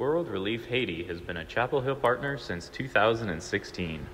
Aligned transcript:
World 0.00 0.28
Relief 0.28 0.64
Haiti 0.64 1.04
has 1.04 1.20
been 1.20 1.36
a 1.36 1.44
Chapel 1.44 1.82
Hill 1.82 1.94
partner 1.94 2.38
since 2.38 2.70
2016. 2.70 4.06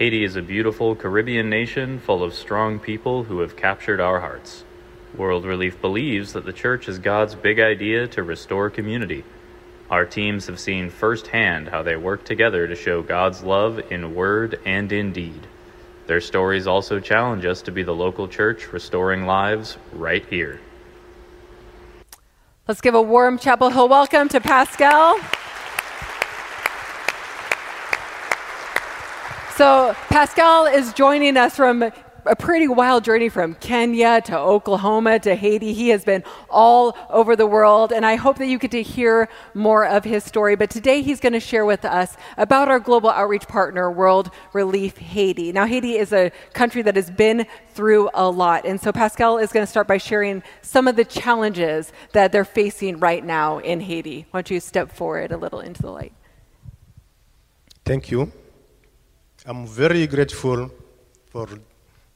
Haiti 0.00 0.24
is 0.24 0.34
a 0.34 0.42
beautiful 0.42 0.96
Caribbean 0.96 1.48
nation 1.48 2.00
full 2.00 2.24
of 2.24 2.34
strong 2.34 2.80
people 2.80 3.22
who 3.22 3.38
have 3.38 3.56
captured 3.56 4.00
our 4.00 4.18
hearts. 4.18 4.64
World 5.16 5.44
Relief 5.44 5.80
believes 5.80 6.32
that 6.32 6.44
the 6.44 6.52
church 6.52 6.88
is 6.88 6.98
God's 6.98 7.36
big 7.36 7.60
idea 7.60 8.08
to 8.08 8.24
restore 8.24 8.68
community. 8.68 9.22
Our 9.90 10.06
teams 10.06 10.48
have 10.48 10.58
seen 10.58 10.90
firsthand 10.90 11.68
how 11.68 11.84
they 11.84 11.94
work 11.94 12.24
together 12.24 12.66
to 12.66 12.74
show 12.74 13.00
God's 13.00 13.44
love 13.44 13.80
in 13.92 14.12
word 14.12 14.58
and 14.66 14.90
in 14.90 15.12
deed. 15.12 15.46
Their 16.08 16.20
stories 16.20 16.66
also 16.66 16.98
challenge 16.98 17.44
us 17.44 17.62
to 17.62 17.70
be 17.70 17.84
the 17.84 17.94
local 17.94 18.26
church 18.26 18.72
restoring 18.72 19.24
lives 19.24 19.76
right 19.92 20.26
here. 20.26 20.58
Let's 22.68 22.80
give 22.80 22.96
a 22.96 23.02
warm 23.02 23.38
Chapel 23.38 23.70
Hill 23.70 23.88
welcome 23.88 24.28
to 24.28 24.40
Pascal. 24.40 25.20
So, 29.54 29.94
Pascal 30.08 30.66
is 30.66 30.92
joining 30.92 31.36
us 31.36 31.54
from 31.54 31.92
a 32.26 32.36
pretty 32.36 32.68
wild 32.68 33.04
journey 33.04 33.28
from 33.28 33.54
Kenya 33.54 34.20
to 34.22 34.38
Oklahoma 34.38 35.18
to 35.20 35.34
Haiti. 35.34 35.72
He 35.72 35.88
has 35.90 36.04
been 36.04 36.24
all 36.50 36.96
over 37.10 37.36
the 37.36 37.46
world, 37.46 37.92
and 37.92 38.04
I 38.04 38.16
hope 38.16 38.38
that 38.38 38.46
you 38.46 38.58
get 38.58 38.70
to 38.72 38.82
hear 38.82 39.28
more 39.54 39.86
of 39.86 40.04
his 40.04 40.24
story. 40.24 40.56
But 40.56 40.70
today 40.70 41.02
he's 41.02 41.20
going 41.20 41.32
to 41.32 41.40
share 41.40 41.64
with 41.64 41.84
us 41.84 42.16
about 42.36 42.68
our 42.68 42.80
global 42.80 43.10
outreach 43.10 43.46
partner, 43.48 43.90
World 43.90 44.30
Relief 44.52 44.96
Haiti. 44.96 45.52
Now, 45.52 45.66
Haiti 45.66 45.96
is 45.96 46.12
a 46.12 46.30
country 46.52 46.82
that 46.82 46.96
has 46.96 47.10
been 47.10 47.46
through 47.70 48.10
a 48.14 48.28
lot, 48.28 48.64
and 48.64 48.80
so 48.80 48.92
Pascal 48.92 49.38
is 49.38 49.52
going 49.52 49.64
to 49.64 49.70
start 49.70 49.86
by 49.86 49.98
sharing 49.98 50.42
some 50.62 50.88
of 50.88 50.96
the 50.96 51.04
challenges 51.04 51.92
that 52.12 52.32
they're 52.32 52.44
facing 52.44 52.98
right 52.98 53.24
now 53.24 53.58
in 53.58 53.80
Haiti. 53.80 54.26
Why 54.30 54.38
don't 54.38 54.50
you 54.50 54.60
step 54.60 54.90
forward 54.92 55.32
a 55.32 55.36
little 55.36 55.60
into 55.60 55.82
the 55.82 55.90
light? 55.90 56.12
Thank 57.84 58.10
you. 58.10 58.32
I'm 59.44 59.66
very 59.66 60.06
grateful 60.08 60.70
for 61.30 61.46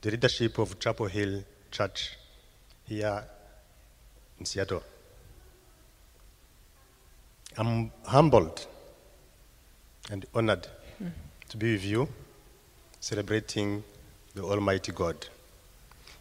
the 0.03 0.11
leadership 0.11 0.59
of 0.59 0.79
Chapel 0.79 1.07
Hill 1.07 1.45
Church 1.71 2.17
here 2.85 3.23
in 4.39 4.47
Seattle. 4.47 4.83
I'm 7.59 7.91
humbled 8.05 8.67
and 10.11 10.25
honored 10.35 10.67
to 11.51 11.57
be 11.57 11.73
with 11.75 11.85
you, 11.85 12.09
celebrating 12.99 13.85
the 14.35 14.43
Almighty 14.43 14.93
God. 14.93 15.27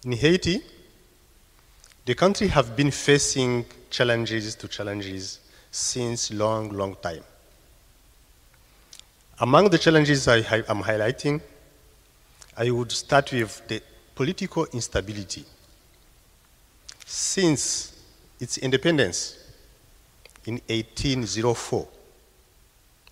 In 0.03 0.11
Haiti, 0.11 0.61
the 2.05 2.15
country 2.15 2.47
have 2.47 2.75
been 2.75 2.91
facing 2.91 3.65
challenges 3.89 4.55
to 4.55 4.67
challenges 4.67 5.39
since 5.71 6.33
long, 6.33 6.69
long 6.69 6.95
time. 7.01 7.23
Among 9.39 9.69
the 9.69 9.77
challenges 9.77 10.27
I 10.27 10.37
am 10.67 10.83
highlighting 10.83 11.39
I 12.59 12.71
would 12.71 12.91
start 12.91 13.31
with 13.31 13.65
the 13.69 13.81
political 14.15 14.65
instability. 14.73 15.45
Since 17.05 17.95
its 18.37 18.57
independence 18.57 19.37
in 20.45 20.55
1804, 20.67 21.87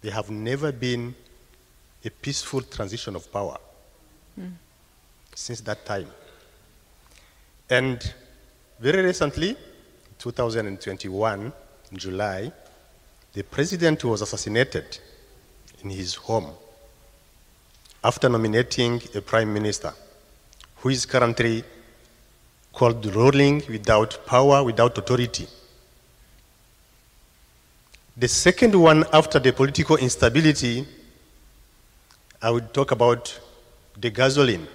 there 0.01 0.11
have 0.11 0.29
never 0.29 0.73
been 0.73 1.15
a 2.03 2.09
peaceful 2.09 2.61
transition 2.61 3.15
of 3.15 3.31
power 3.31 3.57
mm. 4.37 4.51
since 5.33 5.61
that 5.61 5.85
time. 5.85 6.07
And 7.69 8.13
very 8.81 9.01
recently, 9.01 9.55
2021, 10.19 11.53
in 11.91 11.97
July, 11.97 12.51
the 13.31 13.43
president 13.43 14.03
was 14.03 14.21
assassinated 14.21 14.99
in 15.83 15.89
his 15.89 16.15
home 16.15 16.51
after 18.03 18.29
nominating 18.29 19.01
a 19.15 19.21
prime 19.21 19.53
minister 19.53 19.93
who 20.77 20.89
is 20.89 21.05
currently 21.05 21.63
called 22.73 23.05
ruling 23.15 23.63
without 23.69 24.25
power, 24.25 24.63
without 24.63 24.97
authority. 24.97 25.47
The 28.15 28.27
second 28.27 28.75
one, 28.75 29.03
after 29.13 29.39
the 29.39 29.51
political 29.51 29.97
instability, 29.97 30.85
I 32.41 32.51
would 32.51 32.73
talk 32.73 32.91
about 32.91 33.39
the 33.99 34.09
gasoline 34.11 34.67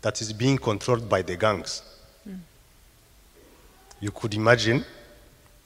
that 0.00 0.20
is 0.20 0.32
being 0.32 0.56
controlled 0.58 1.08
by 1.08 1.22
the 1.22 1.36
gangs. 1.36 1.82
Mm. 2.28 2.38
You 4.00 4.10
could 4.10 4.34
imagine 4.34 4.84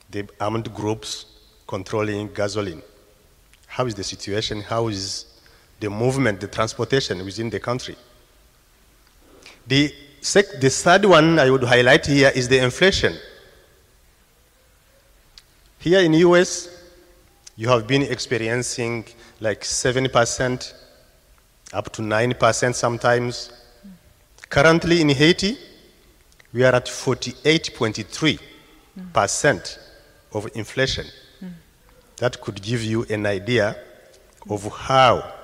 the 0.09 0.27
armed 0.39 0.73
groups 0.73 1.25
controlling 1.67 2.33
gasoline. 2.33 2.81
How 3.67 3.85
is 3.85 3.95
the 3.95 4.03
situation? 4.03 4.61
How 4.61 4.87
is 4.87 5.25
the 5.79 5.89
movement, 5.89 6.41
the 6.41 6.47
transportation 6.47 7.23
within 7.23 7.49
the 7.49 7.59
country. 7.59 7.95
The, 9.67 9.93
sec- 10.21 10.59
the 10.59 10.69
third 10.69 11.05
one 11.05 11.39
I 11.39 11.49
would 11.49 11.63
highlight 11.63 12.05
here 12.05 12.31
is 12.35 12.49
the 12.49 12.61
inflation. 12.63 13.15
Here 15.79 16.01
in 16.01 16.13
US, 16.13 16.69
you 17.55 17.69
have 17.69 17.87
been 17.87 18.01
experiencing 18.01 19.05
like 19.39 19.61
7% 19.61 20.73
up 21.71 21.93
to 21.93 22.01
9% 22.01 22.75
sometimes. 22.75 23.51
Currently 24.49 24.99
in 25.01 25.09
Haiti, 25.09 25.55
we 26.51 26.63
are 26.63 26.73
at 26.73 26.87
48.3% 26.87 29.77
of 30.33 30.49
inflation. 30.55 31.05
Mm. 31.41 31.51
That 32.17 32.41
could 32.41 32.61
give 32.61 32.83
you 32.83 33.05
an 33.09 33.25
idea 33.25 33.77
of 34.49 34.69
how 34.73 35.38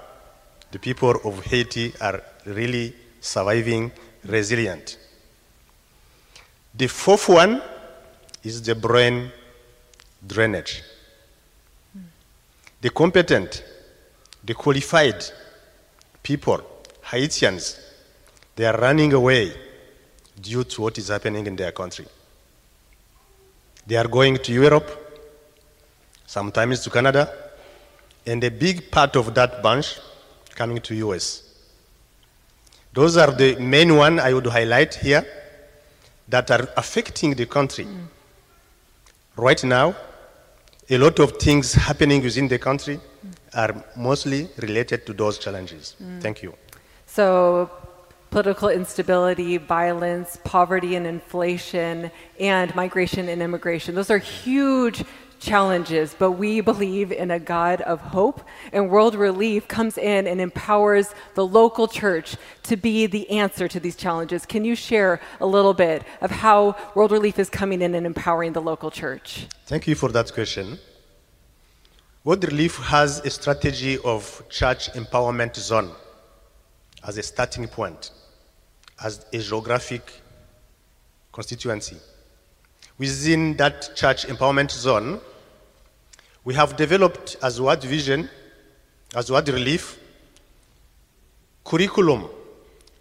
the 0.75 0.79
people 0.79 1.15
of 1.23 1.41
Haiti 1.45 1.93
are 2.01 2.21
really 2.45 2.93
surviving 3.21 3.89
resilient. 4.25 4.97
The 6.75 6.87
fourth 6.87 7.29
one 7.29 7.61
is 8.43 8.61
the 8.61 8.75
brain 8.75 9.31
drainage. 10.27 10.83
The 12.81 12.89
competent, 12.89 13.63
the 14.43 14.53
qualified 14.53 15.23
people, 16.21 16.59
Haitians, 17.03 17.79
they 18.57 18.65
are 18.65 18.77
running 18.77 19.13
away 19.13 19.53
due 20.41 20.65
to 20.65 20.81
what 20.81 20.97
is 20.97 21.07
happening 21.07 21.47
in 21.47 21.55
their 21.55 21.71
country. 21.71 22.05
They 23.87 23.95
are 23.95 24.09
going 24.09 24.39
to 24.39 24.51
Europe, 24.51 24.91
sometimes 26.27 26.81
to 26.81 26.89
Canada, 26.89 27.33
and 28.25 28.43
a 28.43 28.51
big 28.51 28.91
part 28.91 29.15
of 29.15 29.33
that 29.35 29.63
bunch 29.63 29.99
coming 30.55 30.79
to 30.81 30.95
US. 30.95 31.43
Those 32.93 33.17
are 33.17 33.31
the 33.31 33.55
main 33.57 33.95
one 33.97 34.19
I 34.19 34.33
would 34.33 34.47
highlight 34.47 34.95
here 34.95 35.25
that 36.29 36.49
are 36.49 36.67
affecting 36.77 37.35
the 37.35 37.45
country. 37.45 37.85
Mm. 37.85 38.07
Right 39.35 39.63
now, 39.63 39.95
a 40.89 40.97
lot 40.97 41.19
of 41.19 41.38
things 41.38 41.73
happening 41.73 42.23
within 42.23 42.47
the 42.47 42.57
country 42.57 42.97
mm. 42.97 43.33
are 43.53 43.83
mostly 43.95 44.47
related 44.57 45.05
to 45.07 45.13
those 45.13 45.38
challenges. 45.38 45.95
Mm. 46.01 46.21
Thank 46.21 46.41
you. 46.41 46.53
So, 47.05 47.69
political 48.31 48.69
instability, 48.69 49.57
violence, 49.57 50.37
poverty 50.43 50.95
and 50.95 51.05
inflation, 51.05 52.11
and 52.39 52.73
migration 52.75 53.29
and 53.29 53.41
immigration. 53.41 53.95
Those 53.95 54.09
are 54.09 54.17
huge 54.17 55.03
challenges, 55.40 56.16
but 56.18 56.31
we 56.31 56.62
believe 56.62 57.12
in 57.12 57.31
a 57.31 57.40
God 57.40 57.81
of 57.81 58.00
hope, 58.01 58.41
and 58.73 58.90
World 58.90 59.16
Relief 59.16 59.68
comes 59.68 59.97
in 59.97 60.28
and 60.28 60.41
empowers 60.41 61.13
the 61.35 61.46
local 61.46 61.88
church 61.88 62.35
to 62.63 62.75
be 62.75 63.06
the 63.06 63.29
answer 63.29 63.68
to 63.68 63.79
these 63.79 63.96
challenges. 63.96 64.46
Can 64.46 64.66
you 64.66 64.75
share 64.75 65.19
a 65.40 65.46
little 65.46 65.73
bit 65.73 66.03
of 66.22 66.31
how 66.31 66.75
World 66.96 67.12
Relief 67.12 67.40
is 67.40 67.50
coming 67.50 67.81
in 67.81 67.96
and 67.96 68.06
empowering 68.06 68.53
the 68.53 68.62
local 68.62 68.91
church? 68.91 69.47
Thank 69.66 69.88
you 69.88 69.96
for 69.96 70.11
that 70.11 70.34
question. 70.34 70.79
World 72.23 72.43
Relief 72.43 72.78
has 72.78 73.20
a 73.20 73.29
strategy 73.29 73.99
of 74.03 74.43
church 74.49 74.91
empowerment 74.93 75.55
zone 75.55 75.91
as 77.08 77.17
a 77.17 77.23
starting 77.23 77.67
point, 77.67 78.11
as 79.03 79.26
a 79.31 79.38
geographic 79.38 80.11
constituency. 81.31 81.97
Within 82.97 83.57
that 83.57 83.95
church 83.95 84.25
empowerment 84.25 84.71
zone, 84.71 85.19
we 86.45 86.53
have 86.53 86.77
developed 86.77 87.35
as 87.43 87.59
World 87.59 87.83
Vision, 87.83 88.29
as 89.13 89.29
World 89.29 89.49
Relief, 89.49 89.99
curriculum 91.65 92.29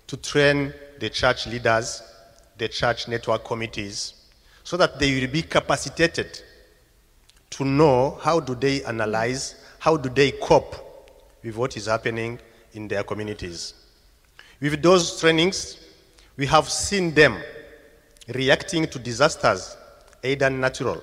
to 0.06 0.16
train 0.16 0.74
the 0.98 1.08
church 1.10 1.46
leaders, 1.46 2.02
the 2.58 2.68
church 2.68 3.06
network 3.06 3.44
committees, 3.44 4.14
so 4.64 4.76
that 4.76 4.98
they 4.98 5.20
will 5.20 5.28
be 5.30 5.42
capacitated 5.42 6.40
to 7.50 7.64
know 7.64 8.18
how 8.20 8.40
do 8.40 8.54
they 8.56 8.82
analyze, 8.84 9.54
how 9.78 9.96
do 9.96 10.08
they 10.08 10.32
cope 10.32 10.74
with 11.44 11.54
what 11.54 11.76
is 11.76 11.86
happening 11.86 12.38
in 12.72 12.88
their 12.88 13.04
communities. 13.04 13.74
With 14.60 14.82
those 14.82 15.20
trainings, 15.20 15.78
we 16.36 16.46
have 16.46 16.68
seen 16.68 17.14
them 17.14 17.36
reacting 18.28 18.86
to 18.88 18.98
disasters, 18.98 19.76
either 20.24 20.50
natural 20.50 21.02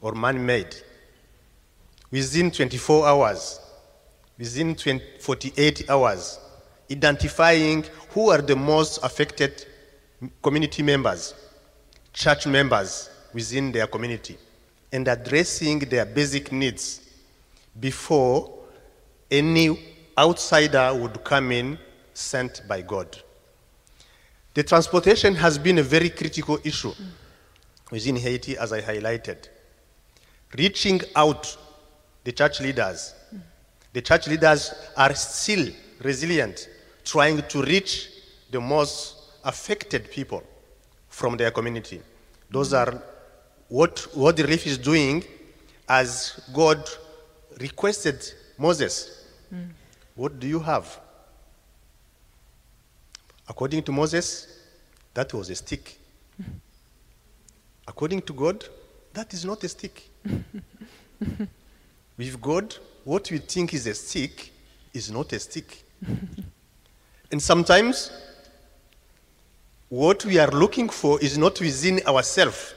or 0.00 0.12
man-made, 0.12 0.74
within 2.10 2.50
24 2.50 3.06
hours, 3.06 3.60
within 4.38 4.74
20, 4.74 5.04
48 5.20 5.90
hours, 5.90 6.40
identifying 6.90 7.84
who 8.10 8.30
are 8.30 8.42
the 8.42 8.56
most 8.56 9.02
affected 9.04 9.66
community 10.42 10.82
members, 10.82 11.34
church 12.12 12.46
members 12.46 13.10
within 13.32 13.70
their 13.70 13.86
community, 13.86 14.36
and 14.90 15.06
addressing 15.08 15.78
their 15.80 16.04
basic 16.04 16.50
needs 16.50 17.00
before 17.78 18.58
any 19.30 19.78
outsider 20.18 20.92
would 20.94 21.22
come 21.24 21.52
in 21.52 21.78
sent 22.12 22.62
by 22.68 22.82
God. 22.82 23.16
The 24.54 24.62
transportation 24.62 25.34
has 25.36 25.56
been 25.56 25.78
a 25.78 25.82
very 25.82 26.10
critical 26.10 26.58
issue 26.62 26.92
within 27.92 28.16
Haiti, 28.16 28.56
as 28.56 28.72
I 28.72 28.80
highlighted. 28.80 29.48
Reaching 30.56 31.02
out 31.14 31.56
the 32.24 32.32
church 32.32 32.58
leaders, 32.60 33.14
the 33.92 34.00
church 34.00 34.26
leaders 34.28 34.72
are 34.96 35.14
still 35.14 35.68
resilient, 36.00 36.68
trying 37.04 37.42
to 37.48 37.62
reach 37.62 38.08
the 38.50 38.60
most 38.60 39.16
affected 39.44 40.10
people 40.10 40.42
from 41.08 41.36
their 41.36 41.50
community. 41.50 42.00
Those 42.50 42.72
are 42.72 43.00
what, 43.68 44.00
what 44.14 44.36
the 44.36 44.44
relief 44.44 44.66
is 44.66 44.78
doing 44.78 45.22
as 45.86 46.40
God 46.54 46.88
requested 47.60 48.24
Moses. 48.56 49.26
What 50.14 50.40
do 50.40 50.46
you 50.46 50.60
have? 50.60 50.98
According 53.46 53.82
to 53.82 53.92
Moses, 53.92 54.46
that 55.12 55.34
was 55.34 55.50
a 55.50 55.54
stick. 55.54 55.98
According 57.92 58.22
to 58.22 58.32
God, 58.32 58.64
that 59.12 59.34
is 59.34 59.44
not 59.44 59.62
a 59.64 59.68
stick. 59.68 60.08
With 62.16 62.40
God, 62.40 62.74
what 63.04 63.30
we 63.30 63.36
think 63.36 63.74
is 63.74 63.86
a 63.86 63.92
stick 63.92 64.50
is 64.94 65.10
not 65.10 65.30
a 65.34 65.38
stick. 65.38 65.84
and 67.30 67.42
sometimes, 67.42 68.10
what 69.90 70.24
we 70.24 70.38
are 70.38 70.50
looking 70.50 70.88
for 70.88 71.20
is 71.20 71.36
not 71.36 71.60
within 71.60 72.00
ourselves, 72.06 72.74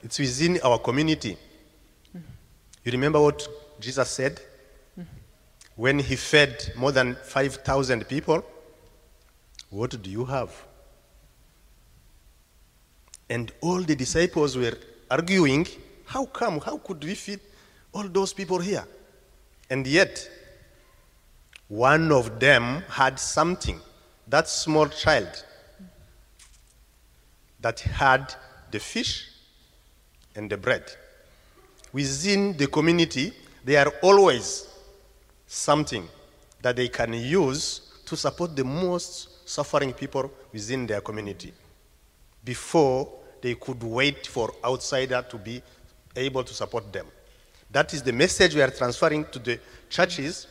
it's 0.00 0.20
within 0.20 0.60
our 0.62 0.78
community. 0.78 1.36
You 2.14 2.92
remember 2.92 3.20
what 3.20 3.48
Jesus 3.80 4.08
said? 4.08 4.40
When 5.74 5.98
he 5.98 6.14
fed 6.14 6.72
more 6.76 6.92
than 6.92 7.16
5,000 7.16 8.06
people, 8.06 8.44
what 9.70 10.00
do 10.00 10.08
you 10.08 10.24
have? 10.26 10.52
And 13.32 13.50
all 13.62 13.80
the 13.80 13.96
disciples 13.96 14.58
were 14.58 14.76
arguing, 15.10 15.66
How 16.04 16.26
come? 16.26 16.60
How 16.60 16.76
could 16.76 17.02
we 17.02 17.14
feed 17.14 17.40
all 17.94 18.06
those 18.06 18.34
people 18.34 18.58
here? 18.58 18.84
And 19.70 19.86
yet, 19.86 20.28
one 21.66 22.12
of 22.12 22.38
them 22.38 22.82
had 22.90 23.18
something, 23.18 23.80
that 24.28 24.50
small 24.50 24.86
child, 24.88 25.46
that 27.58 27.80
had 27.80 28.34
the 28.70 28.78
fish 28.78 29.30
and 30.36 30.50
the 30.50 30.58
bread. 30.58 30.84
Within 31.90 32.54
the 32.58 32.66
community, 32.66 33.32
there 33.64 33.86
are 33.86 33.94
always 34.02 34.66
something 35.46 36.06
that 36.60 36.76
they 36.76 36.88
can 36.88 37.14
use 37.14 37.80
to 38.04 38.14
support 38.14 38.54
the 38.54 38.64
most 38.64 39.48
suffering 39.48 39.94
people 39.94 40.30
within 40.52 40.86
their 40.86 41.00
community 41.00 41.54
before 42.44 43.21
they 43.42 43.54
could 43.56 43.82
wait 43.82 44.26
for 44.26 44.52
outsider 44.64 45.24
to 45.28 45.36
be 45.36 45.62
able 46.16 46.44
to 46.44 46.54
support 46.54 46.90
them. 46.92 47.06
That 47.70 47.92
is 47.92 48.02
the 48.02 48.12
message 48.12 48.54
we 48.54 48.62
are 48.62 48.70
transferring 48.70 49.26
to 49.26 49.38
the 49.38 49.58
churches, 49.90 50.46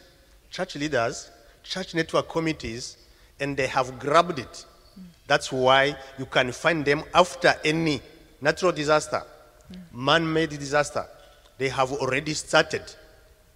church 0.49 0.75
leaders, 0.75 1.31
church 1.63 1.95
network 1.95 2.29
committees, 2.29 2.97
and 3.39 3.55
they 3.55 3.67
have 3.67 3.97
grabbed 3.97 4.39
it. 4.39 4.65
That's 5.27 5.51
why 5.51 5.95
you 6.19 6.25
can 6.25 6.51
find 6.51 6.83
them 6.83 7.03
after 7.13 7.55
any 7.63 8.01
natural 8.41 8.71
disaster, 8.71 9.23
man 9.93 10.31
made 10.31 10.49
disaster. 10.49 11.05
They 11.57 11.69
have 11.69 11.91
already 11.93 12.33
started 12.33 12.83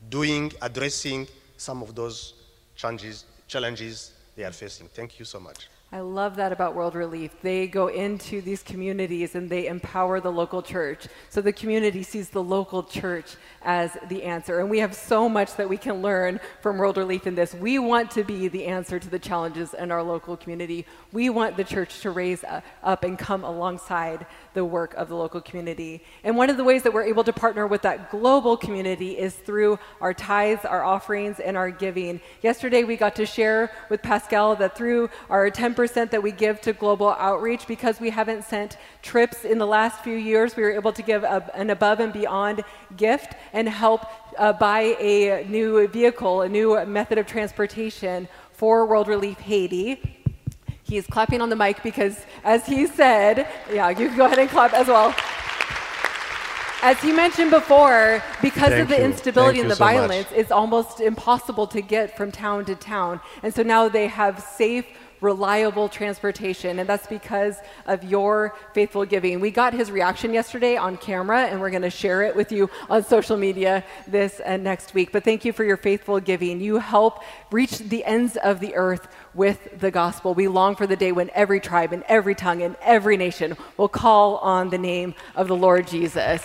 doing, 0.10 0.54
addressing 0.62 1.28
some 1.58 1.82
of 1.82 1.96
those 1.96 2.36
challenges, 2.76 3.26
challenges 3.48 4.12
they 4.36 4.44
are 4.44 4.52
facing. 4.52 4.88
Thank 4.88 5.20
you 5.20 5.26
so 5.26 5.40
much. 5.40 5.68
I 5.96 6.02
love 6.02 6.36
that 6.36 6.52
about 6.52 6.76
World 6.76 6.94
Relief. 6.94 7.32
They 7.42 7.68
go 7.68 7.88
into 7.88 8.42
these 8.42 8.62
communities 8.62 9.34
and 9.34 9.50
they 9.50 9.68
empower 9.68 10.20
the 10.20 10.30
local 10.30 10.62
church. 10.62 11.08
So 11.30 11.40
the 11.40 11.54
community 11.54 12.04
sees 12.04 12.28
the 12.28 12.44
local 12.44 12.84
church 12.84 13.38
as 13.62 13.98
the 14.10 14.24
answer. 14.24 14.60
And 14.60 14.70
we 14.70 14.80
have 14.80 14.94
so 14.94 15.30
much 15.30 15.56
that 15.56 15.70
we 15.70 15.78
can 15.78 16.02
learn 16.02 16.42
from 16.62 16.80
World 16.80 16.98
Relief 16.98 17.28
in 17.28 17.36
this. 17.36 17.54
We 17.54 17.80
want 17.80 18.12
to 18.12 18.26
be 18.26 18.50
the 18.50 18.66
answer 18.66 19.00
to 19.00 19.10
the 19.10 19.18
challenges 19.18 19.74
in 19.74 19.90
our 19.90 20.04
local 20.04 20.36
community. 20.36 20.86
We 21.14 21.30
want 21.30 21.56
the 21.56 21.64
church 21.64 22.02
to 22.02 22.12
raise 22.12 22.44
uh, 22.44 22.60
up 22.84 23.06
and 23.06 23.18
come 23.18 23.46
alongside 23.46 24.26
the 24.56 24.66
work 24.66 24.96
of 24.96 25.10
the 25.10 25.16
local 25.16 25.40
community. 25.40 26.02
And 26.24 26.36
one 26.36 26.50
of 26.50 26.58
the 26.58 26.64
ways 26.64 26.82
that 26.84 26.94
we're 26.94 27.04
able 27.04 27.24
to 27.26 27.34
partner 27.34 27.68
with 27.68 27.84
that 27.84 28.10
global 28.10 28.58
community 28.58 29.12
is 29.20 29.36
through 29.36 29.78
our 30.02 30.14
tithes, 30.14 30.66
our 30.66 30.84
offerings, 30.84 31.40
and 31.40 31.56
our 31.56 31.70
giving. 31.70 32.20
Yesterday, 32.42 32.84
we 32.84 32.96
got 32.96 33.16
to 33.18 33.26
share 33.26 33.72
with 33.90 34.02
Pascal 34.02 34.56
that 34.56 34.76
through 34.76 35.10
our 35.30 35.52
10% 35.52 36.10
that 36.10 36.24
we 36.24 36.32
give 36.32 36.60
to 36.62 36.74
global 36.74 37.10
outreach, 37.10 37.68
because 37.68 38.00
we 38.00 38.10
haven't 38.10 38.46
sent 38.46 38.78
trips 39.04 39.46
in 39.46 39.60
the 39.60 39.68
last 39.68 40.04
few 40.04 40.16
years, 40.16 40.56
we 40.56 40.64
were 40.64 40.72
able 40.72 40.94
to 40.94 41.04
give 41.04 41.24
a, 41.24 41.52
an 41.54 41.70
above 41.70 42.00
and 42.00 42.12
beyond 42.12 42.64
gift 42.98 43.36
and 43.54 43.70
help 43.70 44.06
uh, 44.38 44.54
buy 44.54 44.96
a 45.00 45.46
new 45.48 45.88
vehicle, 45.90 46.42
a 46.42 46.50
new 46.50 46.84
method 46.86 47.18
of 47.18 47.28
transportation 47.28 48.28
for 48.54 48.86
World 48.86 49.08
Relief 49.10 49.38
Haiti. 49.40 50.15
He's 50.88 51.08
clapping 51.08 51.42
on 51.42 51.50
the 51.50 51.56
mic 51.56 51.82
because, 51.82 52.26
as 52.44 52.66
he 52.68 52.86
said, 52.86 53.48
yeah, 53.74 53.90
you 53.90 54.08
can 54.08 54.16
go 54.16 54.26
ahead 54.26 54.38
and 54.38 54.50
clap 54.50 54.74
as 54.74 54.88
well. 54.88 55.16
As 56.84 57.02
he 57.02 57.12
mentioned 57.12 57.50
before, 57.50 58.22
because 58.44 58.70
Thank 58.70 58.84
of 58.84 58.90
the 58.90 58.98
you. 58.98 59.04
instability 59.04 59.58
Thank 59.58 59.64
and 59.64 59.72
the 59.72 59.76
so 59.76 59.84
much. 59.84 59.94
violence, 59.96 60.28
it's 60.36 60.52
almost 60.52 61.00
impossible 61.00 61.66
to 61.68 61.82
get 61.82 62.16
from 62.16 62.32
town 62.32 62.66
to 62.66 62.76
town. 62.76 63.20
And 63.42 63.52
so 63.52 63.64
now 63.64 63.90
they 63.90 64.06
have 64.06 64.40
safe, 64.44 64.86
reliable 65.22 65.90
transportation, 65.90 66.78
and 66.78 66.88
that's 66.88 67.08
because 67.08 67.58
of 67.88 68.04
your 68.04 68.54
faithful 68.76 69.06
giving. 69.06 69.40
We 69.40 69.50
got 69.50 69.74
his 69.74 69.90
reaction 69.90 70.32
yesterday 70.36 70.78
on 70.78 70.98
camera, 70.98 71.46
and 71.46 71.60
we're 71.60 71.72
going 71.72 71.82
to 71.82 71.90
share 71.90 72.22
it 72.22 72.36
with 72.36 72.52
you 72.52 72.70
on 72.88 73.04
social 73.04 73.38
media 73.38 73.84
this 74.08 74.40
and 74.42 74.64
next 74.64 74.94
week. 74.94 75.12
But 75.12 75.24
thank 75.24 75.44
you 75.46 75.54
for 75.54 75.64
your 75.64 75.78
faithful 75.78 76.20
giving. 76.20 76.62
You 76.62 76.78
help 76.78 77.24
reach 77.50 77.80
the 77.80 78.06
ends 78.06 78.38
of 78.38 78.60
the 78.60 78.76
earth 78.76 79.08
with 79.36 79.80
the 79.80 79.92
gospel. 79.92 80.34
We 80.34 80.48
long 80.48 80.76
for 80.76 80.88
the 80.88 80.96
day 80.96 81.12
when 81.12 81.30
every 81.36 81.60
tribe 81.60 81.94
and 81.94 82.04
every 82.08 82.34
tongue 82.34 82.62
and 82.62 82.76
every 82.82 83.18
nation 83.18 83.58
will 83.78 83.90
call 83.90 84.38
on 84.38 84.70
the 84.70 84.78
name 84.78 85.14
of 85.36 85.48
the 85.48 85.56
Lord 85.56 85.88
Jesus. 85.88 86.42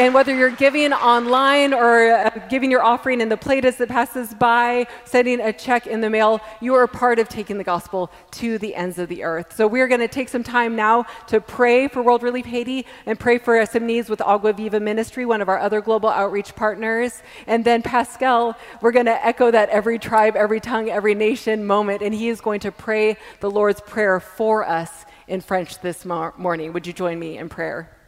And 0.00 0.14
whether 0.14 0.34
you're 0.34 0.48
giving 0.48 0.94
online 0.94 1.74
or 1.74 2.10
uh, 2.10 2.30
giving 2.48 2.70
your 2.70 2.82
offering 2.82 3.20
in 3.20 3.28
the 3.28 3.36
plate 3.36 3.66
as 3.66 3.78
it 3.82 3.90
passes 3.90 4.32
by, 4.32 4.86
sending 5.04 5.40
a 5.40 5.52
check 5.52 5.86
in 5.86 6.00
the 6.00 6.08
mail, 6.08 6.40
you 6.62 6.72
are 6.74 6.86
part 6.86 7.18
of 7.18 7.28
taking 7.28 7.58
the 7.58 7.64
gospel 7.64 8.10
to 8.30 8.56
the 8.56 8.74
ends 8.74 8.98
of 8.98 9.10
the 9.10 9.22
earth. 9.22 9.54
So 9.54 9.66
we're 9.66 9.88
going 9.88 10.00
to 10.00 10.08
take 10.08 10.30
some 10.30 10.42
time 10.42 10.74
now 10.74 11.04
to 11.26 11.38
pray 11.38 11.86
for 11.86 12.00
World 12.02 12.22
Relief 12.22 12.46
Haiti 12.46 12.86
and 13.04 13.20
pray 13.20 13.36
for 13.36 13.66
some 13.66 13.84
needs 13.84 14.08
with 14.08 14.22
Agua 14.22 14.54
Viva 14.54 14.80
Ministry, 14.80 15.26
one 15.26 15.42
of 15.42 15.50
our 15.50 15.58
other 15.58 15.82
global 15.82 16.08
outreach 16.08 16.56
partners. 16.56 17.22
And 17.46 17.62
then 17.62 17.82
Pascal, 17.82 18.56
we're 18.80 18.92
going 18.92 19.04
to 19.04 19.26
echo 19.26 19.50
that 19.50 19.68
every 19.68 19.98
tribe, 19.98 20.34
every 20.34 20.60
tongue, 20.60 20.88
every 20.88 21.14
nation 21.14 21.66
moment, 21.66 22.00
and 22.00 22.14
he 22.14 22.30
is 22.30 22.40
going 22.40 22.60
to 22.60 22.72
pray 22.72 23.18
the 23.40 23.50
Lord's 23.50 23.82
Prayer 23.82 24.18
for 24.18 24.66
us 24.66 25.04
in 25.28 25.42
French 25.42 25.78
this 25.80 26.06
mor- 26.06 26.32
morning. 26.38 26.72
Would 26.72 26.86
you 26.86 26.94
join 26.94 27.18
me 27.18 27.36
in 27.36 27.50
prayer? 27.50 27.99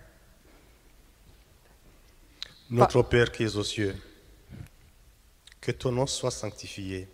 Notre 2.75 3.03
Père 3.03 3.31
qui 3.31 3.43
es 3.43 3.57
aux 3.57 3.65
cieux, 3.65 3.95
que 5.61 5.73
ton 5.73 5.93
nom 5.93 6.07
soit 6.07 6.31
sanctifié, 6.31 7.07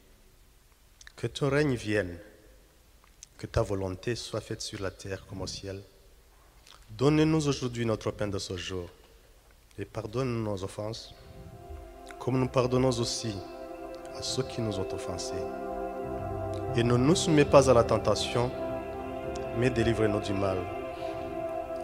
que 1.17 1.27
ton 1.27 1.51
règne 1.51 1.75
vienne, 1.75 2.17
que 3.37 3.49
ta 3.49 3.63
volonté 3.63 4.15
soit 4.15 4.41
faite 4.41 4.61
sur 4.61 4.81
la 4.81 4.93
terre 4.93 5.27
comme 5.27 5.43
au 5.43 5.49
ciel. 5.49 5.83
Donne-nous 6.91 7.49
aujourd'hui 7.49 7.85
notre 7.85 8.13
pain 8.13 8.29
de 8.29 8.39
ce 8.39 8.57
jour 8.57 8.89
et 9.81 9.85
pardonne 9.85 10.45
nos 10.45 10.63
offenses, 10.63 11.13
comme 12.21 12.39
nous 12.39 12.49
pardonnons 12.49 12.97
aussi 12.97 13.35
à 14.15 14.23
ceux 14.23 14.45
qui 14.45 14.61
nous 14.61 14.79
ont 14.79 14.95
offensés. 14.95 15.43
Et 16.77 16.85
ne 16.85 16.97
nous 16.97 17.17
soumets 17.17 17.45
pas 17.45 17.69
à 17.69 17.75
la 17.75 17.83
tentation, 17.83 18.49
mais 19.59 19.71
délivre-nous 19.71 20.21
du 20.21 20.35
mal. 20.35 20.59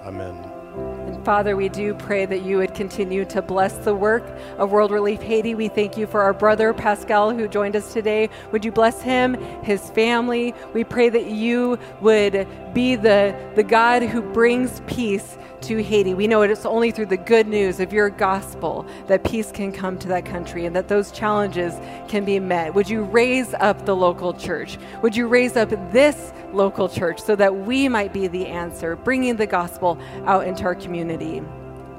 Amen. 0.04 0.53
And 0.76 1.24
Father, 1.24 1.56
we 1.56 1.68
do 1.68 1.94
pray 1.94 2.26
that 2.26 2.42
you 2.42 2.58
would 2.58 2.74
continue 2.74 3.24
to 3.26 3.40
bless 3.42 3.74
the 3.78 3.94
work 3.94 4.24
of 4.58 4.72
World 4.72 4.90
Relief 4.90 5.22
Haiti. 5.22 5.54
We 5.54 5.68
thank 5.68 5.96
you 5.96 6.06
for 6.06 6.22
our 6.22 6.32
brother 6.32 6.74
Pascal 6.74 7.30
who 7.32 7.46
joined 7.46 7.76
us 7.76 7.92
today. 7.92 8.28
Would 8.52 8.64
you 8.64 8.72
bless 8.72 9.00
him, 9.00 9.34
his 9.62 9.90
family? 9.90 10.54
We 10.72 10.82
pray 10.82 11.08
that 11.10 11.26
you 11.26 11.78
would 12.00 12.46
be 12.74 12.96
the, 12.96 13.36
the 13.54 13.62
God 13.62 14.02
who 14.02 14.20
brings 14.20 14.80
peace 14.86 15.38
to 15.68 15.82
Haiti. 15.82 16.12
We 16.12 16.26
know 16.26 16.42
it 16.42 16.50
is 16.50 16.66
only 16.66 16.90
through 16.90 17.06
the 17.06 17.16
good 17.16 17.46
news 17.48 17.80
of 17.80 17.92
your 17.92 18.10
gospel 18.10 18.86
that 19.06 19.24
peace 19.24 19.50
can 19.50 19.72
come 19.72 19.98
to 19.98 20.08
that 20.08 20.26
country 20.26 20.66
and 20.66 20.76
that 20.76 20.88
those 20.88 21.10
challenges 21.10 21.74
can 22.06 22.24
be 22.24 22.38
met. 22.38 22.74
Would 22.74 22.88
you 22.88 23.02
raise 23.04 23.54
up 23.54 23.86
the 23.86 23.96
local 23.96 24.34
church? 24.34 24.76
Would 25.02 25.16
you 25.16 25.26
raise 25.26 25.56
up 25.56 25.70
this 25.90 26.32
local 26.52 26.88
church 26.88 27.20
so 27.20 27.34
that 27.36 27.54
we 27.54 27.88
might 27.88 28.12
be 28.12 28.26
the 28.26 28.46
answer, 28.46 28.94
bringing 28.96 29.36
the 29.36 29.46
gospel 29.46 29.98
out 30.26 30.46
into 30.46 30.64
our 30.64 30.74
community? 30.74 31.42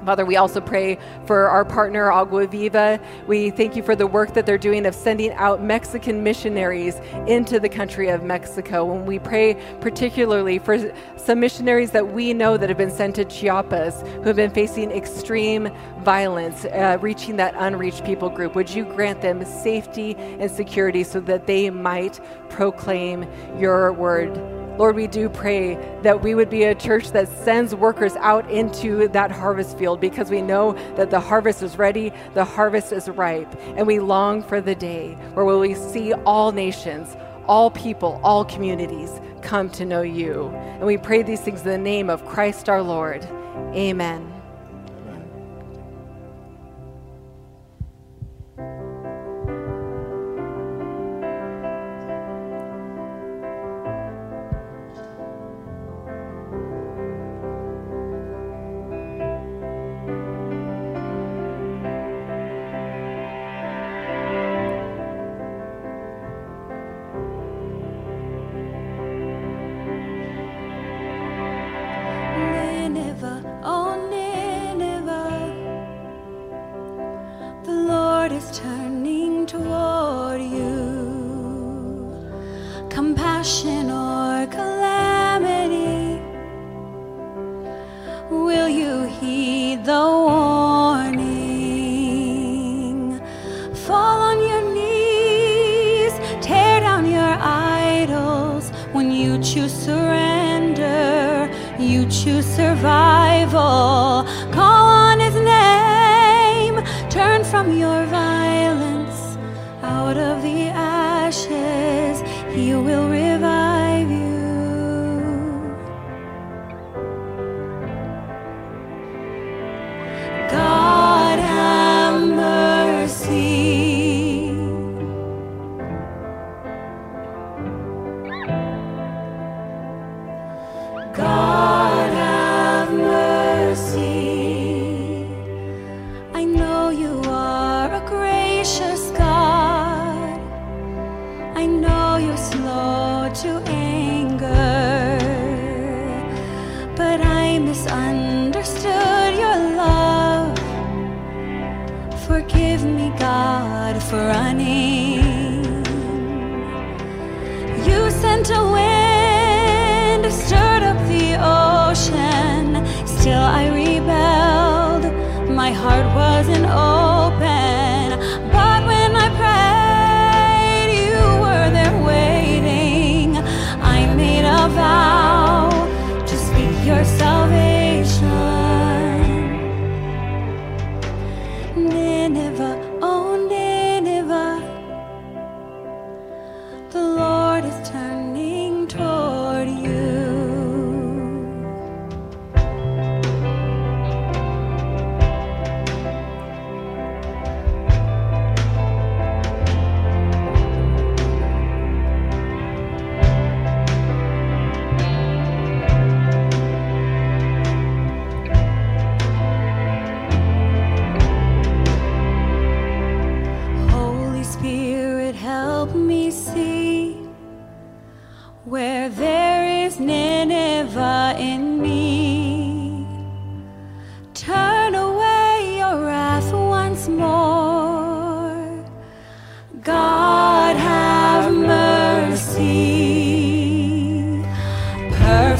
Father, 0.06 0.24
we 0.24 0.36
also 0.36 0.60
pray 0.60 0.98
for 1.24 1.48
our 1.48 1.64
partner, 1.64 2.12
Agua 2.12 2.46
Viva. 2.46 3.00
We 3.26 3.50
thank 3.50 3.74
you 3.74 3.82
for 3.82 3.96
the 3.96 4.06
work 4.06 4.34
that 4.34 4.46
they're 4.46 4.56
doing 4.56 4.86
of 4.86 4.94
sending 4.94 5.32
out 5.32 5.60
Mexican 5.60 6.22
missionaries 6.22 7.00
into 7.26 7.58
the 7.58 7.68
country 7.68 8.08
of 8.08 8.22
Mexico. 8.22 8.94
And 8.94 9.04
we 9.04 9.18
pray 9.18 9.56
particularly 9.80 10.60
for 10.60 10.78
some 11.16 11.40
missionaries 11.40 11.90
that 11.90 12.12
we 12.12 12.32
know 12.32 12.56
that 12.56 12.68
have 12.68 12.78
been 12.78 12.88
sent 12.88 13.16
to 13.16 13.24
Chiapas 13.24 14.02
who 14.02 14.22
have 14.22 14.36
been 14.36 14.52
facing 14.52 14.92
extreme 14.92 15.70
violence, 16.02 16.66
uh, 16.66 16.98
reaching 17.00 17.34
that 17.38 17.56
unreached 17.56 18.04
people 18.04 18.30
group. 18.30 18.54
Would 18.54 18.70
you 18.70 18.84
grant 18.84 19.22
them 19.22 19.44
safety 19.44 20.14
and 20.16 20.48
security 20.48 21.02
so 21.02 21.18
that 21.22 21.48
they 21.48 21.68
might 21.68 22.20
proclaim 22.48 23.26
your 23.58 23.92
word? 23.92 24.55
Lord, 24.78 24.94
we 24.94 25.06
do 25.06 25.28
pray 25.28 25.74
that 26.02 26.22
we 26.22 26.34
would 26.34 26.50
be 26.50 26.64
a 26.64 26.74
church 26.74 27.12
that 27.12 27.28
sends 27.28 27.74
workers 27.74 28.14
out 28.16 28.50
into 28.50 29.08
that 29.08 29.30
harvest 29.30 29.78
field 29.78 30.00
because 30.00 30.30
we 30.30 30.42
know 30.42 30.72
that 30.96 31.10
the 31.10 31.20
harvest 31.20 31.62
is 31.62 31.78
ready, 31.78 32.12
the 32.34 32.44
harvest 32.44 32.92
is 32.92 33.08
ripe, 33.08 33.54
and 33.76 33.86
we 33.86 34.00
long 34.00 34.42
for 34.42 34.60
the 34.60 34.74
day 34.74 35.14
where 35.32 35.46
we 35.46 35.74
see 35.74 36.12
all 36.12 36.52
nations, 36.52 37.16
all 37.46 37.70
people, 37.70 38.20
all 38.22 38.44
communities 38.44 39.20
come 39.40 39.70
to 39.70 39.86
know 39.86 40.02
you. 40.02 40.48
And 40.48 40.82
we 40.82 40.98
pray 40.98 41.22
these 41.22 41.40
things 41.40 41.60
in 41.60 41.68
the 41.68 41.78
name 41.78 42.10
of 42.10 42.26
Christ 42.26 42.68
our 42.68 42.82
Lord. 42.82 43.24
Amen. 43.72 44.35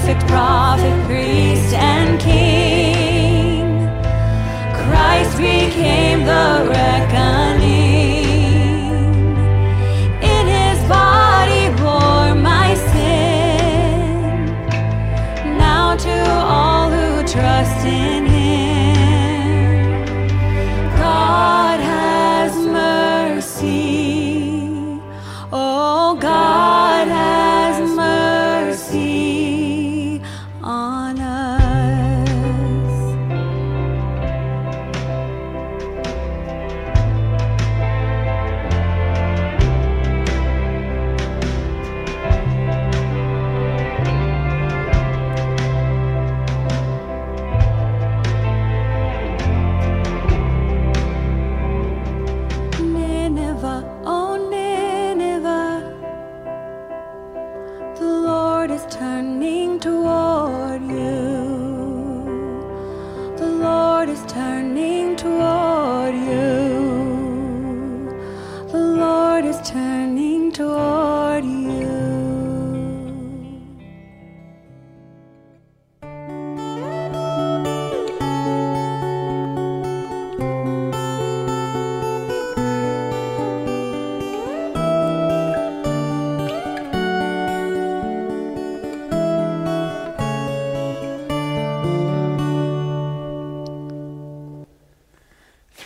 perfect 0.06 0.28
prophet, 0.28 1.04
priest, 1.06 1.74
and 1.74 2.20
king. 2.20 3.88
Christ 4.72 5.36
became 5.36 6.24
the 6.24 6.55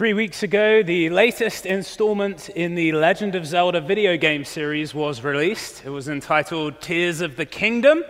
Three 0.00 0.14
weeks 0.14 0.42
ago, 0.42 0.82
the 0.82 1.10
latest 1.10 1.66
installment 1.66 2.48
in 2.48 2.74
the 2.74 2.92
Legend 2.92 3.34
of 3.34 3.44
Zelda 3.44 3.82
video 3.82 4.16
game 4.16 4.46
series 4.46 4.94
was 4.94 5.22
released. 5.22 5.84
It 5.84 5.90
was 5.90 6.08
entitled 6.08 6.80
Tears 6.80 7.20
of 7.20 7.36
the 7.36 7.44
Kingdom. 7.44 8.02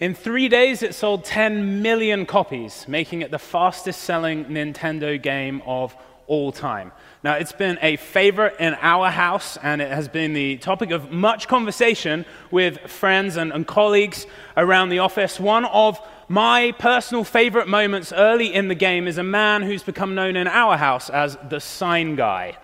In 0.00 0.14
three 0.14 0.50
days, 0.50 0.82
it 0.82 0.94
sold 0.94 1.24
10 1.24 1.80
million 1.80 2.26
copies, 2.26 2.84
making 2.88 3.22
it 3.22 3.30
the 3.30 3.38
fastest 3.38 4.02
selling 4.02 4.44
Nintendo 4.44 5.20
game 5.20 5.62
of 5.64 5.96
all 6.26 6.52
time. 6.52 6.92
Now, 7.22 7.36
it's 7.36 7.52
been 7.52 7.78
a 7.80 7.96
favorite 7.96 8.56
in 8.60 8.76
our 8.82 9.08
house, 9.08 9.56
and 9.62 9.80
it 9.80 9.90
has 9.90 10.08
been 10.08 10.34
the 10.34 10.58
topic 10.58 10.90
of 10.90 11.10
much 11.10 11.48
conversation 11.48 12.26
with 12.50 12.78
friends 12.80 13.38
and, 13.38 13.50
and 13.50 13.66
colleagues 13.66 14.26
around 14.58 14.90
the 14.90 14.98
office. 14.98 15.40
One 15.40 15.64
of 15.64 15.98
my 16.28 16.72
personal 16.72 17.24
favorite 17.24 17.68
moments 17.68 18.12
early 18.12 18.52
in 18.52 18.68
the 18.68 18.74
game 18.74 19.06
is 19.06 19.18
a 19.18 19.22
man 19.22 19.62
who's 19.62 19.82
become 19.82 20.14
known 20.14 20.36
in 20.36 20.46
our 20.46 20.76
house 20.76 21.10
as 21.10 21.36
the 21.48 21.60
sign 21.60 22.16
guy. 22.16 22.56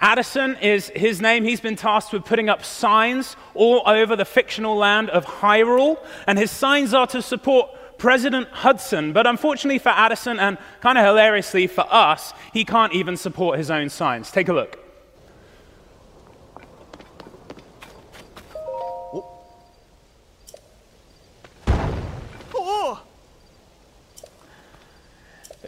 Addison 0.00 0.56
is 0.56 0.88
his 0.96 1.20
name. 1.20 1.44
He's 1.44 1.60
been 1.60 1.76
tasked 1.76 2.12
with 2.12 2.24
putting 2.24 2.48
up 2.48 2.64
signs 2.64 3.36
all 3.54 3.82
over 3.86 4.16
the 4.16 4.24
fictional 4.24 4.76
land 4.76 5.10
of 5.10 5.26
Hyrule, 5.26 5.98
and 6.26 6.38
his 6.38 6.50
signs 6.50 6.94
are 6.94 7.06
to 7.08 7.20
support 7.20 7.70
President 7.98 8.48
Hudson. 8.48 9.12
But 9.12 9.26
unfortunately 9.26 9.78
for 9.78 9.90
Addison, 9.90 10.40
and 10.40 10.56
kind 10.80 10.96
of 10.96 11.04
hilariously 11.04 11.66
for 11.66 11.84
us, 11.90 12.32
he 12.52 12.64
can't 12.64 12.94
even 12.94 13.16
support 13.16 13.58
his 13.58 13.70
own 13.70 13.90
signs. 13.90 14.30
Take 14.30 14.48
a 14.48 14.54
look. 14.54 14.89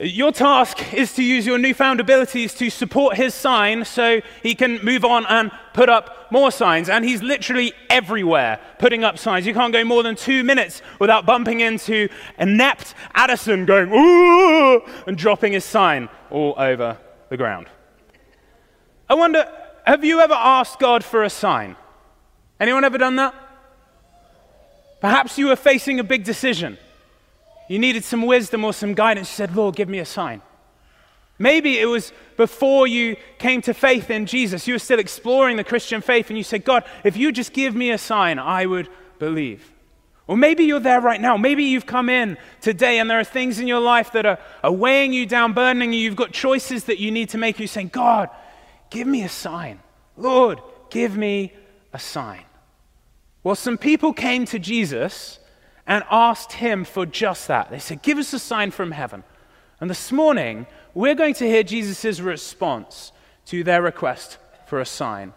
Your 0.00 0.32
task 0.32 0.94
is 0.94 1.12
to 1.14 1.22
use 1.22 1.46
your 1.46 1.58
newfound 1.58 2.00
abilities 2.00 2.54
to 2.54 2.70
support 2.70 3.16
his 3.16 3.34
sign 3.34 3.84
so 3.84 4.22
he 4.42 4.54
can 4.54 4.82
move 4.82 5.04
on 5.04 5.26
and 5.26 5.50
put 5.74 5.90
up 5.90 6.32
more 6.32 6.50
signs. 6.50 6.88
And 6.88 7.04
he's 7.04 7.22
literally 7.22 7.74
everywhere 7.90 8.58
putting 8.78 9.04
up 9.04 9.18
signs. 9.18 9.46
You 9.46 9.52
can't 9.52 9.72
go 9.72 9.84
more 9.84 10.02
than 10.02 10.16
two 10.16 10.44
minutes 10.44 10.80
without 10.98 11.26
bumping 11.26 11.60
into 11.60 12.08
inept 12.38 12.94
Addison 13.14 13.66
going, 13.66 13.92
ooh, 13.92 14.80
and 15.06 15.18
dropping 15.18 15.52
his 15.52 15.64
sign 15.64 16.08
all 16.30 16.54
over 16.56 16.96
the 17.28 17.36
ground. 17.36 17.66
I 19.10 19.14
wonder, 19.14 19.46
have 19.86 20.04
you 20.04 20.20
ever 20.20 20.34
asked 20.34 20.78
God 20.78 21.04
for 21.04 21.22
a 21.22 21.30
sign? 21.30 21.76
Anyone 22.58 22.84
ever 22.84 22.96
done 22.96 23.16
that? 23.16 23.34
Perhaps 25.02 25.36
you 25.36 25.48
were 25.48 25.56
facing 25.56 26.00
a 26.00 26.04
big 26.04 26.24
decision 26.24 26.78
you 27.72 27.78
needed 27.78 28.04
some 28.04 28.26
wisdom 28.26 28.64
or 28.64 28.74
some 28.74 28.92
guidance. 28.92 29.30
You 29.30 29.36
said, 29.36 29.56
Lord, 29.56 29.76
give 29.76 29.88
me 29.88 29.98
a 29.98 30.04
sign. 30.04 30.42
Maybe 31.38 31.78
it 31.78 31.86
was 31.86 32.12
before 32.36 32.86
you 32.86 33.16
came 33.38 33.62
to 33.62 33.72
faith 33.72 34.10
in 34.10 34.26
Jesus. 34.26 34.68
You 34.68 34.74
were 34.74 34.78
still 34.78 34.98
exploring 34.98 35.56
the 35.56 35.64
Christian 35.64 36.02
faith, 36.02 36.28
and 36.28 36.36
you 36.36 36.44
said, 36.44 36.66
God, 36.66 36.84
if 37.02 37.16
you 37.16 37.32
just 37.32 37.54
give 37.54 37.74
me 37.74 37.90
a 37.90 37.96
sign, 37.96 38.38
I 38.38 38.66
would 38.66 38.90
believe. 39.18 39.72
Or 40.26 40.36
maybe 40.36 40.64
you're 40.64 40.80
there 40.80 41.00
right 41.00 41.18
now. 41.18 41.38
Maybe 41.38 41.64
you've 41.64 41.86
come 41.86 42.10
in 42.10 42.36
today 42.60 42.98
and 42.98 43.08
there 43.08 43.18
are 43.18 43.24
things 43.24 43.58
in 43.58 43.66
your 43.66 43.80
life 43.80 44.12
that 44.12 44.26
are, 44.26 44.38
are 44.62 44.70
weighing 44.70 45.14
you 45.14 45.24
down, 45.24 45.54
burdening 45.54 45.94
you. 45.94 46.00
You've 46.00 46.14
got 46.14 46.30
choices 46.30 46.84
that 46.84 46.98
you 46.98 47.10
need 47.10 47.30
to 47.30 47.38
make. 47.38 47.58
You're 47.58 47.68
saying, 47.68 47.88
God, 47.88 48.28
give 48.90 49.06
me 49.06 49.22
a 49.22 49.30
sign. 49.30 49.80
Lord, 50.18 50.60
give 50.90 51.16
me 51.16 51.54
a 51.94 51.98
sign. 51.98 52.44
Well, 53.42 53.54
some 53.54 53.78
people 53.78 54.12
came 54.12 54.44
to 54.44 54.58
Jesus 54.58 55.38
and 55.86 56.04
asked 56.10 56.52
him 56.52 56.84
for 56.84 57.06
just 57.06 57.48
that. 57.48 57.70
They 57.70 57.78
said, 57.78 58.02
Give 58.02 58.18
us 58.18 58.32
a 58.32 58.38
sign 58.38 58.70
from 58.70 58.92
heaven. 58.92 59.24
And 59.80 59.90
this 59.90 60.12
morning, 60.12 60.66
we're 60.94 61.14
going 61.14 61.34
to 61.34 61.46
hear 61.46 61.62
Jesus' 61.62 62.20
response 62.20 63.12
to 63.46 63.64
their 63.64 63.82
request 63.82 64.38
for 64.66 64.80
a 64.80 64.86
sign. 64.86 65.32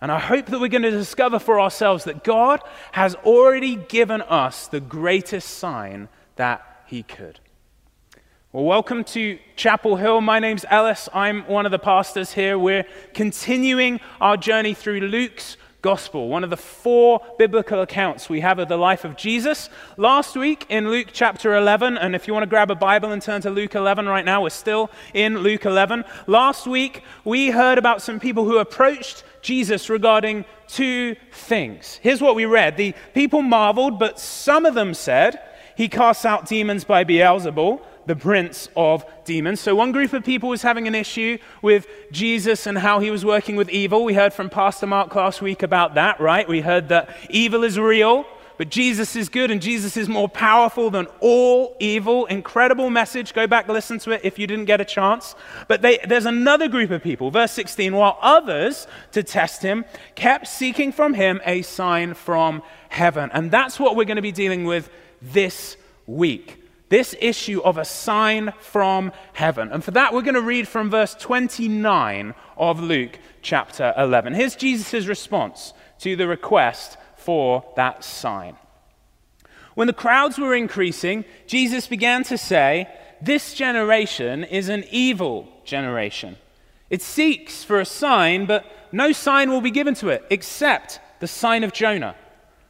And 0.00 0.12
I 0.12 0.18
hope 0.18 0.46
that 0.46 0.60
we're 0.60 0.68
going 0.68 0.82
to 0.82 0.90
discover 0.90 1.38
for 1.38 1.60
ourselves 1.60 2.04
that 2.04 2.22
God 2.22 2.60
has 2.92 3.14
already 3.16 3.76
given 3.76 4.22
us 4.22 4.68
the 4.68 4.80
greatest 4.80 5.48
sign 5.48 6.08
that 6.36 6.84
He 6.86 7.02
could. 7.02 7.40
Well, 8.52 8.64
welcome 8.64 9.04
to 9.04 9.38
Chapel 9.56 9.96
Hill. 9.96 10.20
My 10.20 10.38
name's 10.38 10.64
Ellis. 10.70 11.08
I'm 11.12 11.42
one 11.42 11.66
of 11.66 11.72
the 11.72 11.78
pastors 11.78 12.32
here. 12.32 12.58
We're 12.58 12.86
continuing 13.12 14.00
our 14.20 14.36
journey 14.36 14.72
through 14.72 15.00
Luke's 15.00 15.56
gospel, 15.80 16.28
one 16.28 16.42
of 16.42 16.50
the 16.50 16.56
four 16.56 17.20
biblical 17.38 17.82
accounts 17.82 18.28
we 18.28 18.40
have 18.40 18.58
of 18.58 18.68
the 18.68 18.76
life 18.76 19.04
of 19.04 19.16
Jesus. 19.16 19.70
Last 19.96 20.34
week 20.34 20.66
in 20.68 20.90
Luke 20.90 21.08
chapter 21.12 21.56
11, 21.56 21.96
and 21.96 22.16
if 22.16 22.26
you 22.26 22.34
want 22.34 22.42
to 22.42 22.48
grab 22.48 22.70
a 22.72 22.74
Bible 22.74 23.12
and 23.12 23.22
turn 23.22 23.42
to 23.42 23.50
Luke 23.50 23.76
11 23.76 24.08
right 24.08 24.24
now, 24.24 24.42
we're 24.42 24.50
still 24.50 24.90
in 25.14 25.38
Luke 25.38 25.64
11. 25.64 26.04
Last 26.26 26.66
week 26.66 27.04
we 27.24 27.50
heard 27.50 27.78
about 27.78 28.02
some 28.02 28.18
people 28.18 28.44
who 28.44 28.58
approached 28.58 29.22
Jesus 29.40 29.88
regarding 29.88 30.44
two 30.66 31.14
things. 31.30 32.00
Here's 32.02 32.20
what 32.20 32.34
we 32.34 32.44
read 32.44 32.76
The 32.76 32.94
people 33.14 33.42
marveled, 33.42 34.00
but 34.00 34.18
some 34.18 34.66
of 34.66 34.74
them 34.74 34.94
said, 34.94 35.40
He 35.76 35.88
casts 35.88 36.24
out 36.24 36.46
demons 36.46 36.82
by 36.82 37.04
Beelzebul 37.04 37.80
the 38.08 38.16
prince 38.16 38.70
of 38.74 39.04
demons. 39.24 39.60
So, 39.60 39.74
one 39.74 39.92
group 39.92 40.12
of 40.14 40.24
people 40.24 40.48
was 40.48 40.62
having 40.62 40.88
an 40.88 40.94
issue 40.94 41.38
with 41.60 41.86
Jesus 42.10 42.66
and 42.66 42.78
how 42.78 43.00
he 43.00 43.10
was 43.10 43.24
working 43.24 43.54
with 43.54 43.68
evil. 43.68 44.02
We 44.02 44.14
heard 44.14 44.32
from 44.32 44.48
Pastor 44.48 44.86
Mark 44.86 45.14
last 45.14 45.42
week 45.42 45.62
about 45.62 45.94
that, 45.94 46.18
right? 46.18 46.48
We 46.48 46.62
heard 46.62 46.88
that 46.88 47.14
evil 47.28 47.64
is 47.64 47.78
real, 47.78 48.24
but 48.56 48.70
Jesus 48.70 49.14
is 49.14 49.28
good 49.28 49.50
and 49.50 49.60
Jesus 49.60 49.98
is 49.98 50.08
more 50.08 50.28
powerful 50.28 50.88
than 50.90 51.06
all 51.20 51.76
evil. 51.80 52.24
Incredible 52.26 52.88
message. 52.88 53.34
Go 53.34 53.46
back, 53.46 53.68
listen 53.68 53.98
to 54.00 54.12
it 54.12 54.22
if 54.24 54.38
you 54.38 54.46
didn't 54.46 54.64
get 54.64 54.80
a 54.80 54.86
chance. 54.86 55.34
But 55.68 55.82
they, 55.82 55.98
there's 55.98 56.26
another 56.26 56.66
group 56.66 56.90
of 56.90 57.02
people, 57.02 57.30
verse 57.30 57.52
16, 57.52 57.94
while 57.94 58.18
others, 58.22 58.86
to 59.12 59.22
test 59.22 59.60
him, 59.60 59.84
kept 60.14 60.46
seeking 60.48 60.92
from 60.92 61.12
him 61.12 61.42
a 61.44 61.60
sign 61.60 62.14
from 62.14 62.62
heaven. 62.88 63.28
And 63.34 63.50
that's 63.50 63.78
what 63.78 63.96
we're 63.96 64.04
going 64.06 64.16
to 64.16 64.22
be 64.22 64.32
dealing 64.32 64.64
with 64.64 64.90
this 65.20 65.76
week 66.06 66.58
this 66.88 67.14
issue 67.20 67.60
of 67.60 67.78
a 67.78 67.84
sign 67.84 68.52
from 68.60 69.12
heaven. 69.34 69.70
And 69.72 69.84
for 69.84 69.90
that, 69.92 70.12
we're 70.12 70.22
going 70.22 70.34
to 70.34 70.40
read 70.40 70.66
from 70.66 70.90
verse 70.90 71.14
29 71.14 72.34
of 72.56 72.80
Luke 72.80 73.18
chapter 73.42 73.92
11. 73.96 74.34
Here's 74.34 74.56
Jesus' 74.56 75.06
response 75.06 75.74
to 76.00 76.16
the 76.16 76.26
request 76.26 76.96
for 77.16 77.64
that 77.76 78.04
sign. 78.04 78.56
When 79.74 79.86
the 79.86 79.92
crowds 79.92 80.38
were 80.38 80.54
increasing, 80.54 81.24
Jesus 81.46 81.86
began 81.86 82.24
to 82.24 82.38
say, 82.38 82.88
This 83.20 83.54
generation 83.54 84.44
is 84.44 84.68
an 84.68 84.84
evil 84.90 85.48
generation. 85.64 86.36
It 86.90 87.02
seeks 87.02 87.64
for 87.64 87.78
a 87.78 87.84
sign, 87.84 88.46
but 88.46 88.64
no 88.92 89.12
sign 89.12 89.50
will 89.50 89.60
be 89.60 89.70
given 89.70 89.94
to 89.96 90.08
it 90.08 90.24
except 90.30 91.00
the 91.20 91.28
sign 91.28 91.64
of 91.64 91.72
Jonah. 91.72 92.16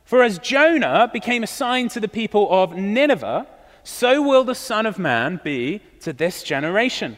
For 0.04 0.22
as 0.22 0.38
Jonah 0.38 1.09
became 1.12 1.42
a 1.42 1.46
sign 1.46 1.88
to 1.90 2.00
the 2.00 2.09
people 2.09 2.48
of 2.50 2.76
Nineveh, 2.76 3.46
so 3.88 4.20
will 4.20 4.44
the 4.44 4.55
Son 4.55 4.85
of 4.85 4.98
Man 4.98 5.40
be 5.42 5.81
to 6.01 6.12
this 6.12 6.42
generation. 6.42 7.16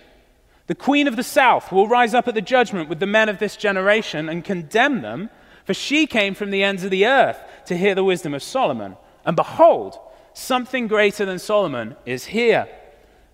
The 0.69 0.77
Queen 0.77 1.09
of 1.09 1.17
the 1.17 1.25
South 1.25 1.73
will 1.73 1.89
rise 1.89 2.15
up 2.15 2.29
at 2.29 2.35
the 2.35 2.41
judgment 2.41 2.89
with 2.89 3.01
the 3.01 3.07
men 3.07 3.29
of 3.29 3.41
this 3.41 3.57
generation 3.57 4.29
and 4.29 4.45
condemn 4.45 5.03
them, 5.03 5.31
for 5.65 5.75
she 5.75 6.07
came 6.07 6.33
from 6.33 6.53
the 6.53 6.63
ends 6.63 6.85
of 6.85 6.93
the 6.93 7.07
earth 7.07 7.43
to 7.67 7.77
hear 7.77 7.97
the 7.97 8.05
wisdom 8.05 8.35
of 8.35 8.43
Solomon. 8.43 8.97
And 9.25 9.35
behold, 9.35 9.99
something 10.33 10.87
greater 10.87 11.25
than 11.27 11.41
Solomon 11.41 11.97
is 12.07 12.27
here. 12.27 12.69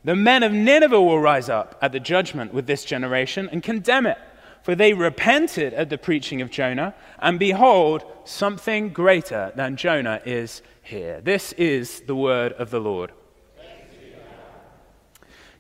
The 0.03 0.17
men 0.17 0.43
of 0.43 0.53
Nineveh 0.53 1.01
will 1.01 1.21
rise 1.21 1.51
up 1.51 1.79
at 1.83 1.93
the 1.93 2.01
judgment 2.01 2.55
with 2.55 2.67
this 2.67 2.87
generation 2.87 3.51
and 3.53 3.63
condemn 3.63 4.07
it, 4.07 4.19
for 4.63 4.75
they 4.75 4.95
repented 4.95 5.75
at 5.75 5.91
the 5.91 5.99
preaching 5.99 6.41
of 6.41 6.51
Jonah, 6.51 6.95
and 7.19 7.39
behold, 7.39 8.03
something 8.25 8.95
greater 8.95 9.53
than 9.55 9.77
Jonah 9.77 10.23
is 10.25 10.63
here. 10.83 11.21
This 11.21 11.53
is 11.53 12.01
the 12.07 12.17
word 12.17 12.55
of 12.55 12.71
the 12.71 12.81
Lord 12.81 13.13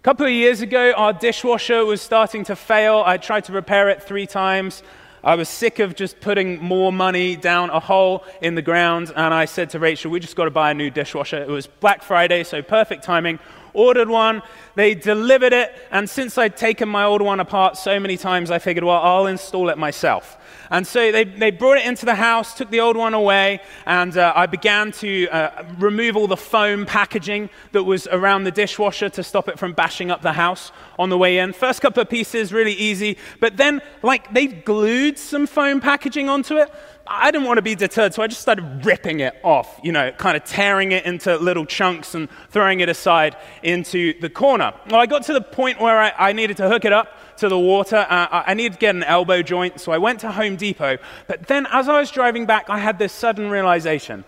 couple 0.06 0.24
of 0.24 0.30
years 0.30 0.60
ago, 0.60 0.92
our 0.96 1.12
dishwasher 1.12 1.84
was 1.84 2.00
starting 2.00 2.44
to 2.44 2.54
fail. 2.54 3.02
I 3.04 3.16
tried 3.16 3.42
to 3.46 3.52
repair 3.52 3.88
it 3.88 4.00
three 4.00 4.24
times. 4.24 4.84
I 5.24 5.34
was 5.34 5.48
sick 5.48 5.80
of 5.80 5.96
just 5.96 6.20
putting 6.20 6.62
more 6.62 6.92
money 6.92 7.34
down 7.34 7.70
a 7.70 7.80
hole 7.80 8.22
in 8.40 8.54
the 8.54 8.62
ground, 8.62 9.12
and 9.16 9.34
I 9.34 9.46
said 9.46 9.70
to 9.70 9.80
Rachel, 9.80 10.12
We 10.12 10.20
just 10.20 10.36
got 10.36 10.44
to 10.44 10.52
buy 10.52 10.70
a 10.70 10.74
new 10.74 10.90
dishwasher. 10.90 11.42
It 11.42 11.48
was 11.48 11.66
Black 11.66 12.04
Friday, 12.04 12.44
so 12.44 12.62
perfect 12.62 13.02
timing. 13.02 13.40
Ordered 13.74 14.08
one, 14.08 14.42
they 14.76 14.94
delivered 14.94 15.52
it, 15.52 15.74
and 15.90 16.08
since 16.08 16.38
I'd 16.38 16.56
taken 16.56 16.88
my 16.88 17.02
old 17.02 17.20
one 17.20 17.40
apart 17.40 17.76
so 17.76 17.98
many 17.98 18.16
times, 18.16 18.52
I 18.52 18.60
figured, 18.60 18.84
well, 18.84 19.02
I'll 19.02 19.26
install 19.26 19.70
it 19.70 19.76
myself. 19.76 20.38
And 20.70 20.86
so 20.86 21.12
they, 21.12 21.24
they 21.24 21.50
brought 21.50 21.78
it 21.78 21.86
into 21.86 22.06
the 22.06 22.14
house, 22.14 22.54
took 22.54 22.70
the 22.70 22.80
old 22.80 22.96
one 22.96 23.14
away, 23.14 23.60
and 23.86 24.16
uh, 24.16 24.32
I 24.34 24.46
began 24.46 24.92
to 24.92 25.28
uh, 25.28 25.64
remove 25.78 26.16
all 26.16 26.26
the 26.26 26.36
foam 26.36 26.86
packaging 26.86 27.50
that 27.72 27.84
was 27.84 28.06
around 28.08 28.44
the 28.44 28.50
dishwasher 28.50 29.08
to 29.10 29.22
stop 29.22 29.48
it 29.48 29.58
from 29.58 29.72
bashing 29.72 30.10
up 30.10 30.22
the 30.22 30.32
house 30.32 30.72
on 30.98 31.10
the 31.10 31.18
way 31.18 31.38
in. 31.38 31.52
First 31.52 31.80
couple 31.80 32.02
of 32.02 32.08
pieces, 32.08 32.52
really 32.52 32.74
easy, 32.74 33.16
but 33.40 33.56
then, 33.56 33.80
like, 34.02 34.32
they've 34.32 34.64
glued 34.64 35.18
some 35.18 35.46
foam 35.46 35.80
packaging 35.80 36.28
onto 36.28 36.56
it. 36.56 36.70
I 37.08 37.30
didn't 37.30 37.46
want 37.46 37.58
to 37.58 37.62
be 37.62 37.74
deterred, 37.74 38.14
so 38.14 38.22
I 38.22 38.26
just 38.26 38.40
started 38.40 38.84
ripping 38.84 39.20
it 39.20 39.36
off, 39.44 39.78
you 39.82 39.92
know, 39.92 40.10
kind 40.12 40.36
of 40.36 40.44
tearing 40.44 40.92
it 40.92 41.04
into 41.04 41.36
little 41.36 41.64
chunks 41.64 42.14
and 42.14 42.28
throwing 42.50 42.80
it 42.80 42.88
aside 42.88 43.36
into 43.62 44.18
the 44.20 44.28
corner. 44.28 44.72
Well, 44.90 45.00
I 45.00 45.06
got 45.06 45.22
to 45.24 45.32
the 45.32 45.40
point 45.40 45.80
where 45.80 45.98
I, 45.98 46.12
I 46.16 46.32
needed 46.32 46.56
to 46.58 46.68
hook 46.68 46.84
it 46.84 46.92
up 46.92 47.16
to 47.38 47.48
the 47.48 47.58
water. 47.58 48.06
Uh, 48.08 48.42
I 48.46 48.54
needed 48.54 48.74
to 48.74 48.78
get 48.78 48.94
an 48.94 49.04
elbow 49.04 49.42
joint, 49.42 49.80
so 49.80 49.92
I 49.92 49.98
went 49.98 50.20
to 50.20 50.32
Home 50.32 50.56
Depot. 50.56 50.98
But 51.28 51.46
then, 51.46 51.66
as 51.70 51.88
I 51.88 52.00
was 52.00 52.10
driving 52.10 52.46
back, 52.46 52.68
I 52.68 52.78
had 52.78 52.98
this 52.98 53.12
sudden 53.12 53.50
realization 53.50 54.24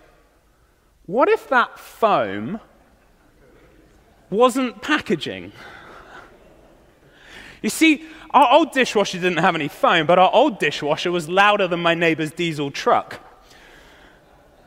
what 1.07 1.31
if 1.31 1.49
that 1.49 1.79
foam 1.79 2.61
wasn't 4.29 4.83
packaging? 4.83 5.53
You 7.62 7.71
see, 7.71 8.05
our 8.31 8.53
old 8.53 8.73
dishwasher 8.73 9.19
didn't 9.19 9.38
have 9.38 9.55
any 9.55 9.69
foam, 9.69 10.07
but 10.07 10.19
our 10.19 10.31
old 10.33 10.59
dishwasher 10.59 11.11
was 11.11 11.29
louder 11.29 11.67
than 11.67 11.81
my 11.81 11.95
neighbor's 11.95 12.31
diesel 12.31 12.71
truck. 12.71 13.21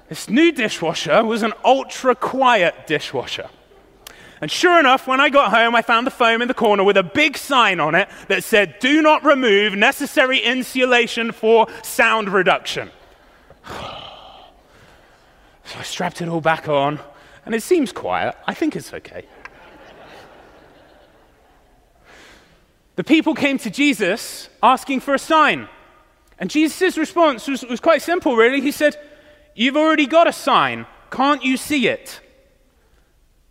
This 0.10 0.30
new 0.30 0.52
dishwasher 0.52 1.24
was 1.24 1.43
an 1.43 1.54
ultra 1.63 2.15
quiet 2.15 2.88
dishwasher. 2.88 3.50
And 4.41 4.50
sure 4.50 4.80
enough, 4.80 5.06
when 5.06 5.21
I 5.21 5.30
got 5.30 5.52
home, 5.52 5.76
I 5.76 5.84
found 5.84 6.08
the 6.08 6.12
foam 6.12 6.41
in 6.41 6.47
the 6.47 6.54
corner 6.56 6.84
with 6.84 6.97
a 6.97 7.04
big 7.04 7.38
sign 7.38 7.80
on 7.80 7.93
it 7.93 8.10
that 8.28 8.43
said, 8.43 8.80
Do 8.80 9.02
not 9.02 9.24
remove 9.24 9.76
necessary 9.76 10.39
insulation 10.39 11.32
for 11.32 11.67
sound 11.84 12.30
reduction. 12.30 12.91
So 15.63 15.80
I 15.80 15.84
strapped 15.84 16.21
it 16.21 16.28
all 16.28 16.41
back 16.41 16.67
on, 16.67 17.00
and 17.45 17.56
it 17.56 17.63
seems 17.63 17.93
quiet. 17.93 18.36
I 18.45 18.54
think 18.54 18.76
it's 18.76 18.93
okay. 18.93 19.24
The 23.01 23.05
people 23.05 23.33
came 23.33 23.57
to 23.57 23.71
Jesus 23.71 24.47
asking 24.61 24.99
for 24.99 25.15
a 25.15 25.17
sign. 25.17 25.67
And 26.37 26.51
Jesus' 26.51 26.99
response 26.99 27.47
was, 27.47 27.63
was 27.65 27.79
quite 27.79 28.03
simple, 28.03 28.35
really. 28.35 28.61
He 28.61 28.71
said, 28.71 28.95
You've 29.55 29.75
already 29.75 30.05
got 30.05 30.27
a 30.27 30.31
sign. 30.31 30.85
Can't 31.09 31.43
you 31.43 31.57
see 31.57 31.87
it? 31.87 32.19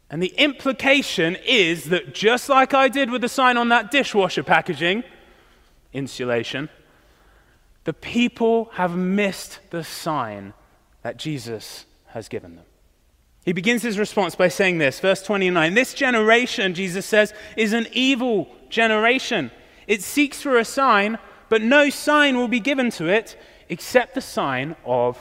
And 0.09 0.23
the 0.23 0.33
implication 0.39 1.37
is 1.45 1.87
that 1.87 2.15
just 2.15 2.49
like 2.49 2.75
I 2.75 2.87
did 2.87 3.11
with 3.11 3.23
the 3.23 3.29
sign 3.29 3.57
on 3.57 3.71
that 3.71 3.91
dishwasher 3.91 4.45
packaging, 4.45 5.03
insulation, 5.93 6.69
the 7.83 7.93
people 7.93 8.67
have 8.75 8.97
missed 8.97 9.59
the 9.71 9.83
sign 9.83 10.55
that 11.03 11.17
Jesus 11.17 11.87
has 12.07 12.29
given 12.29 12.55
them. 12.55 12.67
He 13.45 13.53
begins 13.53 13.83
his 13.83 13.99
response 13.99 14.37
by 14.37 14.47
saying 14.47 14.79
this, 14.79 15.01
verse 15.01 15.23
29 15.23 15.75
This 15.75 15.93
generation, 15.93 16.73
Jesus 16.73 17.05
says, 17.05 17.35
is 17.57 17.73
an 17.73 17.89
evil 17.91 18.49
generation. 18.71 19.51
It 19.87 20.03
seeks 20.03 20.41
for 20.41 20.59
a 20.59 20.65
sign, 20.65 21.19
but 21.49 21.63
no 21.63 21.91
sign 21.91 22.37
will 22.37 22.49
be 22.49 22.61
given 22.61 22.91
to 22.93 23.07
it 23.07 23.37
except 23.69 24.15
the 24.15 24.21
sign 24.21 24.77
of 24.85 25.19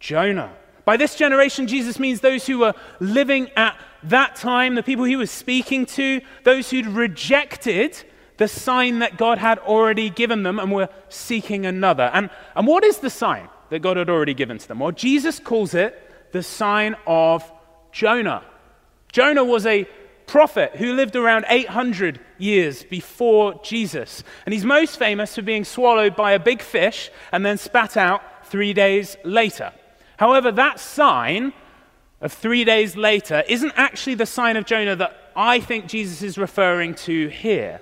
Jonah. 0.00 0.52
By 0.84 0.96
this 0.96 1.14
generation, 1.14 1.66
Jesus 1.66 1.98
means 1.98 2.20
those 2.20 2.46
who 2.46 2.58
were 2.58 2.74
living 3.00 3.50
at 3.56 3.78
that 4.04 4.36
time, 4.36 4.74
the 4.74 4.82
people 4.82 5.04
he 5.04 5.16
was 5.16 5.30
speaking 5.30 5.86
to, 5.86 6.20
those 6.42 6.70
who'd 6.70 6.86
rejected 6.86 8.04
the 8.36 8.48
sign 8.48 8.98
that 8.98 9.16
God 9.16 9.38
had 9.38 9.58
already 9.60 10.10
given 10.10 10.42
them 10.42 10.58
and 10.58 10.72
were 10.72 10.88
seeking 11.08 11.64
another. 11.64 12.10
And, 12.12 12.28
and 12.54 12.66
what 12.66 12.84
is 12.84 12.98
the 12.98 13.10
sign 13.10 13.48
that 13.70 13.80
God 13.80 13.96
had 13.96 14.10
already 14.10 14.34
given 14.34 14.58
to 14.58 14.68
them? 14.68 14.80
Well, 14.80 14.92
Jesus 14.92 15.38
calls 15.38 15.74
it 15.74 16.32
the 16.32 16.42
sign 16.42 16.96
of 17.06 17.50
Jonah. 17.92 18.44
Jonah 19.12 19.44
was 19.44 19.64
a 19.66 19.86
prophet 20.26 20.76
who 20.76 20.94
lived 20.94 21.16
around 21.16 21.46
800 21.48 22.20
years 22.38 22.84
before 22.84 23.60
Jesus. 23.62 24.24
And 24.44 24.52
he's 24.52 24.64
most 24.64 24.98
famous 24.98 25.34
for 25.34 25.42
being 25.42 25.64
swallowed 25.64 26.16
by 26.16 26.32
a 26.32 26.38
big 26.38 26.62
fish 26.62 27.10
and 27.32 27.44
then 27.44 27.58
spat 27.58 27.96
out 27.96 28.22
three 28.46 28.72
days 28.72 29.16
later. 29.24 29.72
However, 30.16 30.52
that 30.52 30.80
sign 30.80 31.52
of 32.20 32.32
three 32.32 32.64
days 32.64 32.96
later 32.96 33.42
isn't 33.48 33.72
actually 33.76 34.14
the 34.14 34.26
sign 34.26 34.56
of 34.56 34.64
Jonah 34.64 34.96
that 34.96 35.32
I 35.36 35.60
think 35.60 35.86
Jesus 35.86 36.22
is 36.22 36.38
referring 36.38 36.94
to 36.94 37.28
here. 37.28 37.80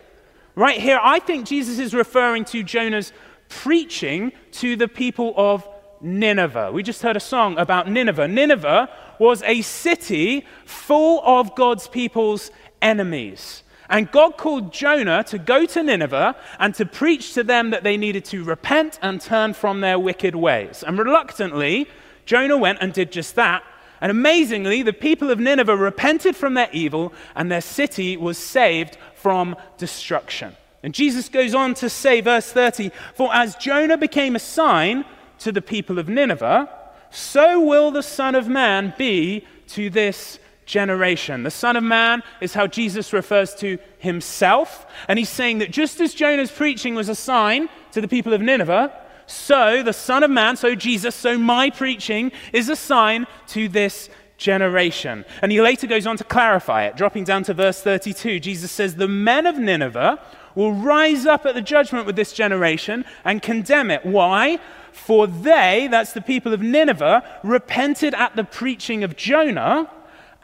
Right 0.55 0.81
here, 0.81 0.99
I 1.03 1.19
think 1.19 1.47
Jesus 1.47 1.79
is 1.79 1.95
referring 1.95 2.45
to 2.47 2.63
Jonah's 2.63 3.13
preaching 3.49 4.33
to 4.53 4.77
the 4.77 4.89
people 4.89 5.35
of 5.37 5.67
Nineveh. 6.01 6.73
We 6.73 6.83
just 6.83 7.03
heard 7.03 7.17
a 7.17 7.21
song 7.21 7.57
about 7.59 7.89
Nineveh. 7.89 8.29
Nineveh 8.29 8.91
was 9.19 9.43
a 9.45 9.63
city 9.63 10.47
full 10.65 11.23
of 11.25 11.55
God's 11.55 11.87
people's 11.87 12.51
enemies. 12.81 13.63
And 13.93 14.11
God 14.11 14.39
called 14.39 14.73
Jonah 14.73 15.23
to 15.25 15.37
go 15.37 15.67
to 15.67 15.83
Nineveh 15.83 16.35
and 16.59 16.75
to 16.77 16.87
preach 16.87 17.35
to 17.35 17.45
them 17.45 17.71
that 17.71 17.85
they 17.85 17.99
needed 17.99 18.25
to 18.27 18.43
repent 18.43 18.99
and 19.03 19.21
turn 19.21 19.53
from 19.53 19.83
their 19.83 19.99
wicked 19.99 20.35
ways. 20.35 20.83
And 20.83 20.99
reluctantly, 20.99 21.87
Jonah 22.25 22.57
went 22.57 22.79
and 22.81 22.95
did 22.95 23.13
just 23.13 23.35
that. 23.35 23.63
And 24.01 24.11
amazingly, 24.11 24.83
the 24.83 24.95
people 24.95 25.31
of 25.31 25.39
Nineveh 25.39 25.77
repented 25.77 26.35
from 26.35 26.55
their 26.55 26.71
evil, 26.73 27.13
and 27.37 27.53
their 27.53 27.61
city 27.61 28.17
was 28.17 28.39
saved 28.39 28.97
from 29.15 29.57
destruction. 29.77 30.57
And 30.83 30.95
Jesus 30.95 31.29
goes 31.29 31.55
on 31.55 31.75
to 31.75 31.91
say, 31.91 32.23
verse 32.23 32.51
30 32.51 32.91
For 33.15 33.33
as 33.35 33.57
Jonah 33.57 33.99
became 33.99 34.35
a 34.35 34.41
sign 34.41 35.05
to 35.41 35.53
the 35.53 35.63
people 35.63 35.99
of 35.99 36.09
Nineveh, 36.09 36.67
so 37.11 37.61
will 37.61 37.91
the 37.91 38.03
Son 38.03 38.35
of 38.35 38.49
Man 38.49 38.95
be 38.97 39.47
to 39.69 39.91
this 39.91 40.39
generation. 40.67 41.43
The 41.43 41.51
Son 41.51 41.77
of 41.77 41.85
Man 41.85 42.23
is 42.41 42.55
how 42.55 42.67
Jesus 42.67 43.13
refers 43.13 43.55
to 43.57 43.79
himself. 43.99 44.87
And 45.09 45.19
he's 45.19 45.29
saying 45.29 45.59
that 45.59 45.71
just 45.71 46.01
as 46.01 46.15
Jonah's 46.15 46.51
preaching 46.51 46.95
was 46.95 47.09
a 47.09 47.15
sign 47.15 47.69
to 47.93 48.01
the 48.01 48.09
people 48.09 48.33
of 48.33 48.41
Nineveh, 48.41 48.93
so 49.27 49.83
the 49.83 49.93
Son 49.93 50.23
of 50.23 50.31
Man, 50.31 50.57
so 50.57 50.75
Jesus, 50.75 51.15
so 51.15 51.39
my 51.39 51.71
preaching 51.71 52.33
is 52.53 52.69
a 52.69 52.77
sign 52.77 53.27
to 53.49 53.69
this 53.69 54.11
generation. 54.37 55.25
And 55.41 55.53
he 55.53 55.61
later 55.61 55.87
goes 55.87 56.07
on 56.07 56.17
to 56.19 56.25
clarify 56.25 56.85
it, 56.85 56.97
dropping 56.97 57.25
down 57.25 57.45
to 57.45 57.55
verse 57.55 57.81
32. 57.81 58.41
Jesus 58.41 58.71
says, 58.71 58.97
The 58.97 59.09
men 59.09 59.47
of 59.47 59.59
Nineveh 59.59 60.21
will 60.55 60.73
rise 60.73 61.25
up 61.25 61.47
at 61.47 61.55
the 61.55 61.63
judgment 61.63 62.07
with 62.07 62.17
this 62.17 62.33
generation 62.33 63.05
and 63.25 63.41
condemn 63.41 63.91
it. 63.91 64.05
Why? 64.05 64.59
For 64.93 65.27
they, 65.27 65.89
that's 65.91 66.13
the 66.13 66.21
people 66.21 66.53
of 66.53 66.61
Nineveh, 66.61 67.41
repented 67.43 68.15
at 68.15 68.37
the 68.37 68.45
preaching 68.45 69.03
of 69.03 69.17
Jonah, 69.17 69.91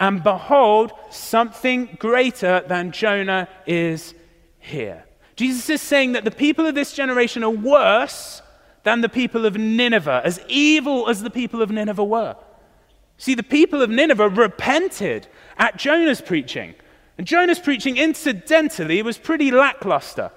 and 0.01 0.23
behold, 0.23 0.93
something 1.11 1.97
greater 1.99 2.63
than 2.67 2.93
Jonah 2.93 3.49
is 3.67 4.15
here. 4.59 5.05
Jesus 5.37 5.69
is 5.71 5.81
saying 5.81 6.13
that 6.13 6.25
the 6.25 6.31
people 6.31 6.67
of 6.67 6.75
this 6.75 6.93
generation 6.93 7.43
are 7.45 7.51
worse 7.51 8.43
than 8.83 9.01
the 9.01 9.09
people 9.09 9.45
of 9.45 9.57
Nineveh, 9.57 10.23
as 10.25 10.41
evil 10.49 11.09
as 11.09 11.23
the 11.23 11.31
people 11.31 11.63
of 11.63 11.71
Nineveh 11.71 12.05
were. 12.05 12.37
See, 13.19 13.35
the 13.35 13.43
people 13.43 13.83
of 13.83 13.91
Nineveh 13.91 14.29
repented 14.29 15.27
at 15.57 15.77
Jonah's 15.77 16.21
preaching. 16.21 16.75
And 17.19 17.27
Jonah's 17.27 17.59
preaching, 17.59 17.97
incidentally, 17.97 19.03
was 19.03 19.19
pretty 19.19 19.51
lackluster. 19.51 20.31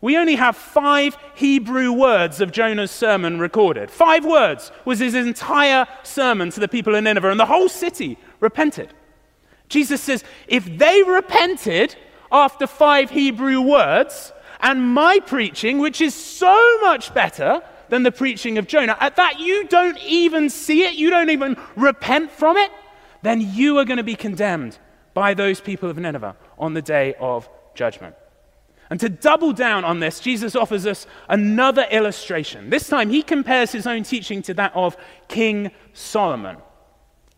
We 0.00 0.16
only 0.16 0.36
have 0.36 0.56
five 0.56 1.16
Hebrew 1.34 1.92
words 1.92 2.40
of 2.40 2.52
Jonah's 2.52 2.90
sermon 2.90 3.38
recorded. 3.38 3.90
Five 3.90 4.24
words 4.24 4.72
was 4.84 5.00
his 5.00 5.14
entire 5.14 5.86
sermon 6.04 6.50
to 6.50 6.60
the 6.60 6.68
people 6.68 6.94
of 6.94 7.04
Nineveh, 7.04 7.30
and 7.30 7.40
the 7.40 7.46
whole 7.46 7.68
city 7.68 8.16
repented. 8.38 8.94
Jesus 9.70 10.02
says, 10.02 10.22
if 10.46 10.66
they 10.76 11.02
repented 11.02 11.96
after 12.30 12.66
five 12.66 13.10
Hebrew 13.10 13.62
words, 13.62 14.32
and 14.60 14.92
my 14.92 15.20
preaching, 15.20 15.78
which 15.78 16.00
is 16.00 16.14
so 16.14 16.78
much 16.82 17.14
better 17.14 17.62
than 17.88 18.02
the 18.02 18.12
preaching 18.12 18.58
of 18.58 18.66
Jonah, 18.66 18.96
at 19.00 19.16
that 19.16 19.40
you 19.40 19.66
don't 19.68 19.98
even 20.04 20.50
see 20.50 20.84
it, 20.84 20.94
you 20.94 21.08
don't 21.08 21.30
even 21.30 21.56
repent 21.76 22.30
from 22.30 22.56
it, 22.58 22.70
then 23.22 23.40
you 23.40 23.78
are 23.78 23.84
going 23.84 23.96
to 23.96 24.02
be 24.02 24.14
condemned 24.14 24.78
by 25.14 25.34
those 25.34 25.60
people 25.60 25.88
of 25.88 25.96
Nineveh 25.96 26.36
on 26.58 26.74
the 26.74 26.82
day 26.82 27.14
of 27.18 27.48
judgment. 27.74 28.14
And 28.90 28.98
to 29.00 29.08
double 29.08 29.52
down 29.52 29.84
on 29.84 30.00
this, 30.00 30.20
Jesus 30.20 30.56
offers 30.56 30.84
us 30.84 31.06
another 31.28 31.86
illustration. 31.90 32.70
This 32.70 32.88
time, 32.88 33.08
he 33.08 33.22
compares 33.22 33.70
his 33.70 33.86
own 33.86 34.02
teaching 34.02 34.42
to 34.42 34.54
that 34.54 34.72
of 34.74 34.96
King 35.28 35.70
Solomon. 35.92 36.56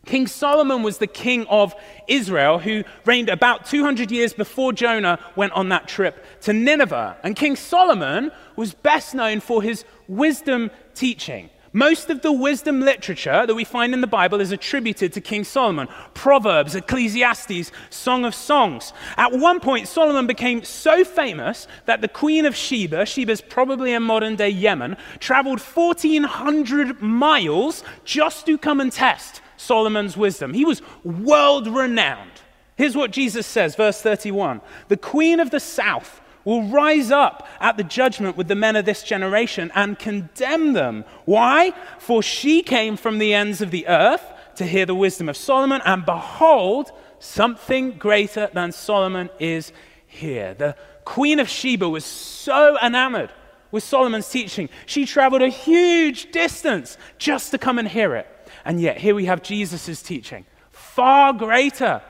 King 0.04 0.26
Solomon 0.26 0.82
was 0.82 0.98
the 0.98 1.06
king 1.06 1.46
of 1.46 1.74
Israel 2.08 2.58
who 2.58 2.82
reigned 3.04 3.28
about 3.28 3.66
200 3.66 4.10
years 4.10 4.32
before 4.32 4.72
Jonah 4.72 5.18
went 5.36 5.52
on 5.52 5.68
that 5.68 5.86
trip 5.86 6.24
to 6.42 6.52
Nineveh. 6.52 7.16
And 7.22 7.36
King 7.36 7.54
Solomon 7.54 8.32
was 8.56 8.74
best 8.74 9.14
known 9.14 9.40
for 9.40 9.62
his 9.62 9.84
wisdom 10.08 10.70
teaching. 10.94 11.50
Most 11.74 12.10
of 12.10 12.20
the 12.20 12.32
wisdom 12.32 12.80
literature 12.80 13.46
that 13.46 13.54
we 13.54 13.64
find 13.64 13.94
in 13.94 14.02
the 14.02 14.06
Bible 14.06 14.42
is 14.42 14.52
attributed 14.52 15.12
to 15.14 15.22
King 15.22 15.42
Solomon 15.42 15.88
Proverbs, 16.12 16.74
Ecclesiastes, 16.74 17.72
Song 17.88 18.26
of 18.26 18.34
Songs. 18.34 18.92
At 19.16 19.32
one 19.32 19.58
point, 19.58 19.88
Solomon 19.88 20.26
became 20.26 20.64
so 20.64 21.02
famous 21.02 21.66
that 21.86 22.02
the 22.02 22.08
Queen 22.08 22.44
of 22.44 22.54
Sheba, 22.54 23.06
Sheba's 23.06 23.40
probably 23.40 23.94
in 23.94 24.02
modern 24.02 24.36
day 24.36 24.50
Yemen, 24.50 24.98
traveled 25.18 25.60
1,400 25.60 27.00
miles 27.00 27.82
just 28.04 28.44
to 28.44 28.58
come 28.58 28.80
and 28.80 28.92
test 28.92 29.40
Solomon's 29.62 30.16
wisdom. 30.16 30.54
He 30.54 30.64
was 30.64 30.82
world 31.04 31.66
renowned. 31.66 32.30
Here's 32.76 32.96
what 32.96 33.10
Jesus 33.10 33.46
says, 33.46 33.76
verse 33.76 34.00
31 34.00 34.60
The 34.88 34.96
Queen 34.96 35.40
of 35.40 35.50
the 35.50 35.60
South 35.60 36.20
will 36.44 36.64
rise 36.64 37.10
up 37.10 37.46
at 37.60 37.76
the 37.76 37.84
judgment 37.84 38.36
with 38.36 38.48
the 38.48 38.54
men 38.54 38.74
of 38.74 38.84
this 38.84 39.02
generation 39.02 39.70
and 39.74 39.98
condemn 39.98 40.72
them. 40.72 41.04
Why? 41.24 41.72
For 41.98 42.22
she 42.22 42.62
came 42.62 42.96
from 42.96 43.18
the 43.18 43.32
ends 43.32 43.60
of 43.60 43.70
the 43.70 43.86
earth 43.86 44.24
to 44.56 44.66
hear 44.66 44.84
the 44.84 44.94
wisdom 44.94 45.28
of 45.28 45.36
Solomon, 45.36 45.80
and 45.84 46.04
behold, 46.04 46.90
something 47.20 47.92
greater 47.92 48.50
than 48.52 48.72
Solomon 48.72 49.30
is 49.38 49.72
here. 50.06 50.54
The 50.54 50.76
Queen 51.04 51.38
of 51.40 51.48
Sheba 51.48 51.88
was 51.88 52.04
so 52.04 52.76
enamored 52.82 53.30
with 53.72 53.82
Solomon's 53.82 54.28
teaching, 54.28 54.68
she 54.86 55.06
traveled 55.06 55.42
a 55.42 55.48
huge 55.48 56.30
distance 56.30 56.98
just 57.18 57.50
to 57.50 57.58
come 57.58 57.78
and 57.78 57.88
hear 57.88 58.14
it. 58.14 58.28
And 58.64 58.80
yet, 58.80 58.98
here 58.98 59.14
we 59.14 59.26
have 59.26 59.42
Jesus' 59.42 60.02
teaching, 60.02 60.44
far 60.70 61.32
greater 61.32 62.02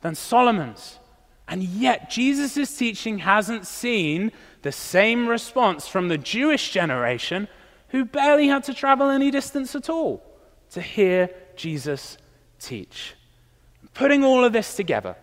than 0.00 0.14
Solomon's. 0.14 0.98
And 1.48 1.62
yet, 1.62 2.10
Jesus' 2.10 2.76
teaching 2.76 3.18
hasn't 3.18 3.66
seen 3.66 4.32
the 4.62 4.72
same 4.72 5.28
response 5.28 5.88
from 5.88 6.08
the 6.08 6.18
Jewish 6.18 6.70
generation 6.70 7.48
who 7.88 8.04
barely 8.04 8.48
had 8.48 8.64
to 8.64 8.74
travel 8.74 9.10
any 9.10 9.30
distance 9.30 9.74
at 9.74 9.90
all 9.90 10.24
to 10.70 10.80
hear 10.80 11.28
Jesus 11.56 12.16
teach. 12.58 13.14
Putting 13.94 14.24
all 14.24 14.44
of 14.44 14.52
this 14.52 14.74
together, 14.74 15.16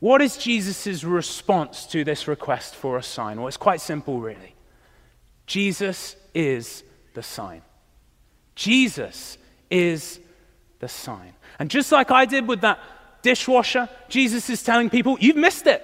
what 0.00 0.22
is 0.22 0.36
Jesus' 0.36 1.04
response 1.04 1.86
to 1.86 2.04
this 2.04 2.26
request 2.26 2.74
for 2.74 2.96
a 2.96 3.02
sign? 3.02 3.38
Well, 3.38 3.48
it's 3.48 3.56
quite 3.56 3.80
simple, 3.80 4.20
really. 4.20 4.54
Jesus 5.46 6.16
is 6.34 6.82
the 7.12 7.22
sign. 7.22 7.62
Jesus 8.54 9.36
is 9.74 10.20
the 10.78 10.88
sign. 10.88 11.34
And 11.58 11.68
just 11.68 11.90
like 11.90 12.10
I 12.10 12.24
did 12.24 12.46
with 12.46 12.60
that 12.60 12.78
dishwasher, 13.22 13.88
Jesus 14.08 14.48
is 14.48 14.62
telling 14.62 14.88
people, 14.88 15.18
You've 15.20 15.36
missed 15.36 15.66
it. 15.66 15.82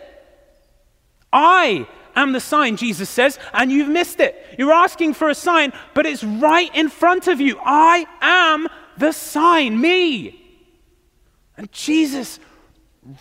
I 1.32 1.86
am 2.14 2.32
the 2.32 2.40
sign, 2.40 2.76
Jesus 2.76 3.08
says, 3.08 3.38
and 3.52 3.70
you've 3.70 3.88
missed 3.88 4.20
it. 4.20 4.56
You're 4.58 4.72
asking 4.72 5.14
for 5.14 5.28
a 5.28 5.34
sign, 5.34 5.72
but 5.94 6.06
it's 6.06 6.24
right 6.24 6.74
in 6.74 6.88
front 6.88 7.28
of 7.28 7.40
you. 7.40 7.58
I 7.64 8.06
am 8.20 8.68
the 8.96 9.12
sign, 9.12 9.80
me. 9.80 10.36
And 11.56 11.70
Jesus 11.72 12.40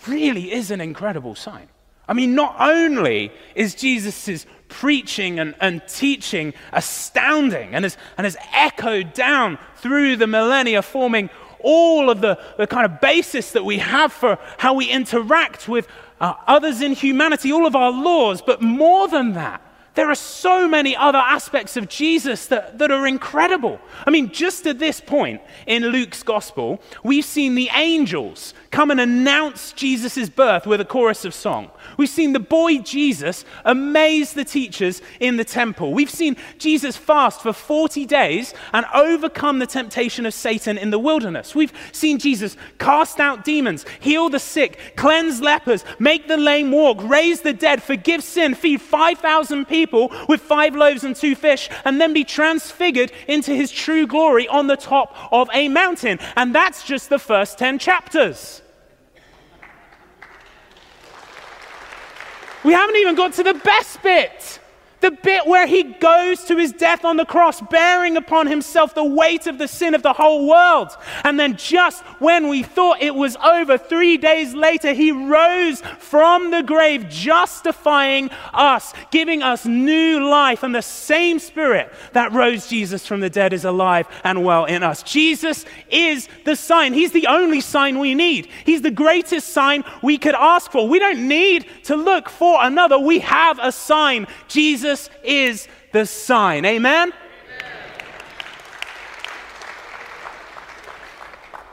really 0.08 0.52
is 0.52 0.72
an 0.72 0.82
incredible 0.82 1.36
sign. 1.36 1.68
I 2.10 2.14
mean, 2.14 2.34
not 2.34 2.56
only 2.60 3.32
is 3.54 3.76
Jesus' 3.76 4.48
preaching 4.68 5.40
and, 5.40 5.54
and 5.62 5.88
teaching 5.88 6.56
astounding 6.74 7.76
and 7.76 7.86
has, 7.86 7.98
and 8.18 8.26
has 8.26 8.36
echoed 8.52 9.14
down 9.14 9.60
through 9.76 10.16
the 10.16 10.26
millennia, 10.26 10.82
forming 10.82 11.30
all 11.60 12.10
of 12.10 12.22
the, 12.22 12.40
the 12.58 12.66
kind 12.66 12.86
of 12.86 13.00
basis 13.00 13.52
that 13.52 13.64
we 13.64 13.78
have 13.78 14.12
for 14.12 14.40
how 14.58 14.74
we 14.74 14.90
interact 14.90 15.70
with 15.70 15.88
uh, 16.20 16.34
others 16.48 16.82
in 16.82 16.94
humanity, 16.94 17.52
all 17.52 17.68
of 17.68 17.76
our 17.76 17.92
laws, 17.92 18.42
but 18.42 18.60
more 18.60 19.08
than 19.08 19.34
that, 19.34 19.62
there 20.00 20.10
are 20.10 20.16
so 20.16 20.66
many 20.66 20.96
other 20.96 21.18
aspects 21.18 21.76
of 21.76 21.90
Jesus 21.90 22.46
that, 22.46 22.78
that 22.80 22.90
are 22.90 23.06
incredible. 23.06 23.82
I 24.08 24.12
mean, 24.12 24.32
just 24.32 24.66
at 24.66 24.80
this 24.80 25.02
point 25.02 25.42
in 25.68 25.88
Luke's 25.88 26.24
gospel, 26.24 26.82
we've 27.04 27.26
seen 27.26 27.56
the 27.56 27.70
angels 27.76 28.54
come 28.72 28.92
and 28.92 29.02
announce 29.02 29.74
Jesus' 29.74 30.30
birth 30.30 30.66
with 30.66 30.80
a 30.80 30.86
chorus 30.86 31.26
of 31.26 31.34
song. 31.34 31.70
We've 31.98 32.08
seen 32.08 32.32
the 32.32 32.40
boy 32.40 32.78
Jesus 32.78 33.44
amaze 33.66 34.32
the 34.32 34.46
teachers 34.46 35.02
in 35.20 35.36
the 35.36 35.44
temple. 35.44 35.94
We've 35.94 36.10
seen 36.10 36.38
Jesus 36.60 36.96
fast 36.96 37.42
for 37.42 37.52
40 37.52 38.06
days 38.06 38.54
and 38.74 38.86
overcome 38.94 39.60
the 39.60 39.68
temptation 39.68 40.26
of 40.26 40.34
Satan 40.34 40.78
in 40.78 40.92
the 40.92 41.00
wilderness. 41.00 41.54
We've 41.54 41.74
seen 41.92 42.20
Jesus 42.20 42.56
cast 42.78 43.20
out 43.20 43.44
demons, 43.44 43.86
heal 44.00 44.30
the 44.30 44.40
sick, 44.40 44.80
cleanse 44.96 45.42
lepers, 45.42 45.84
make 46.00 46.30
the 46.30 46.38
lame 46.38 46.72
walk, 46.72 47.04
raise 47.04 47.42
the 47.42 47.52
dead, 47.52 47.84
forgive 47.84 48.24
sin, 48.24 48.56
feed 48.56 48.80
5,000 48.80 49.66
people 49.66 49.89
with 49.92 50.42
five 50.42 50.76
loaves 50.76 51.04
and 51.04 51.16
two 51.16 51.36
fish, 51.36 51.70
and 51.86 52.00
then 52.00 52.14
be 52.14 52.24
transfigured 52.24 53.12
into 53.28 53.54
his 53.54 53.72
true 53.72 54.08
glory 54.08 54.48
on 54.48 54.68
the 54.68 54.78
top 54.78 55.16
of 55.32 55.50
a 55.54 55.68
mountain. 55.68 56.20
And 56.36 56.54
that's 56.54 56.84
just 56.84 57.10
the 57.10 57.20
first 57.20 57.58
10 57.58 57.80
chapters. 57.80 58.62
We 62.64 62.74
haven't 62.74 62.98
even 62.98 63.16
got 63.16 63.34
to 63.34 63.44
the 63.44 63.54
best 63.54 64.02
bit. 64.04 64.59
The 65.02 65.12
bit 65.12 65.48
where 65.48 65.66
he 65.66 65.84
goes 65.84 66.44
to 66.46 66.58
his 66.58 66.74
death 66.74 67.06
on 67.06 67.16
the 67.16 67.26
cross, 67.26 67.62
bearing 67.62 68.18
upon 68.18 68.48
himself 68.48 68.94
the 68.94 69.04
weight 69.04 69.48
of 69.48 69.58
the 69.58 69.68
sin 69.68 69.94
of 69.94 70.04
the 70.04 70.12
whole 70.12 70.48
world. 70.48 70.90
And 71.24 71.40
then, 71.40 71.56
just 71.56 72.04
when 72.20 72.50
we 72.50 72.64
thought 72.64 73.02
it 73.02 73.16
was 73.16 73.38
over, 73.38 73.78
three 73.78 74.18
days 74.18 74.54
later, 74.54 74.94
he 74.94 75.12
rose 75.12 75.82
from 76.00 76.52
the 76.52 76.64
grave, 76.64 77.08
justifying 77.08 78.30
us, 78.54 78.94
giving 79.10 79.42
us 79.42 79.66
new 79.66 80.28
life. 80.28 80.64
And 80.64 80.76
the 80.76 80.82
same 80.82 81.40
spirit 81.40 81.94
that 82.12 82.34
rose 82.34 82.68
Jesus 82.68 83.08
from 83.08 83.22
the 83.22 83.30
dead 83.30 83.54
is 83.54 83.64
alive 83.64 84.08
and 84.26 84.44
well 84.44 84.66
in 84.66 84.84
us. 84.84 85.02
Jesus 85.04 85.66
is 85.90 86.28
the 86.44 86.56
sign. 86.56 86.94
He's 86.94 87.14
the 87.14 87.28
only 87.28 87.62
sign 87.62 88.00
we 88.00 88.16
need. 88.16 88.50
He's 88.66 88.82
the 88.82 88.92
greatest 88.92 89.50
sign 89.50 89.86
we 90.02 90.18
could 90.18 90.36
ask 90.36 90.72
for. 90.72 90.90
We 90.90 91.00
don't 91.00 91.28
need 91.28 91.68
to 91.84 91.96
look 91.96 92.28
for 92.28 92.58
another. 92.62 93.00
We 93.00 93.20
have 93.20 93.60
a 93.62 93.72
sign. 93.72 94.28
Jesus 94.48 94.89
Jesus 94.90 95.10
is 95.24 95.68
the 95.92 96.06
sign. 96.06 96.66
Amen? 96.66 97.14
Amen. 97.14 97.16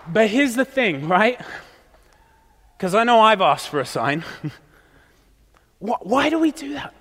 But 0.06 0.28
here's 0.28 0.54
the 0.54 0.66
thing, 0.66 1.08
right? 1.08 1.40
Because 2.76 2.94
I 2.94 3.04
know 3.04 3.20
I've 3.20 3.40
asked 3.40 3.70
for 3.70 3.80
a 3.80 3.86
sign. 3.86 4.22
Why 5.78 6.28
do 6.28 6.38
we 6.38 6.50
do 6.50 6.74
that? 6.74 6.92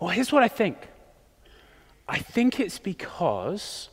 Well, 0.00 0.10
here's 0.10 0.32
what 0.32 0.42
I 0.42 0.48
think 0.48 0.76
I 2.08 2.18
think 2.18 2.58
it's 2.58 2.80
because 2.80 3.90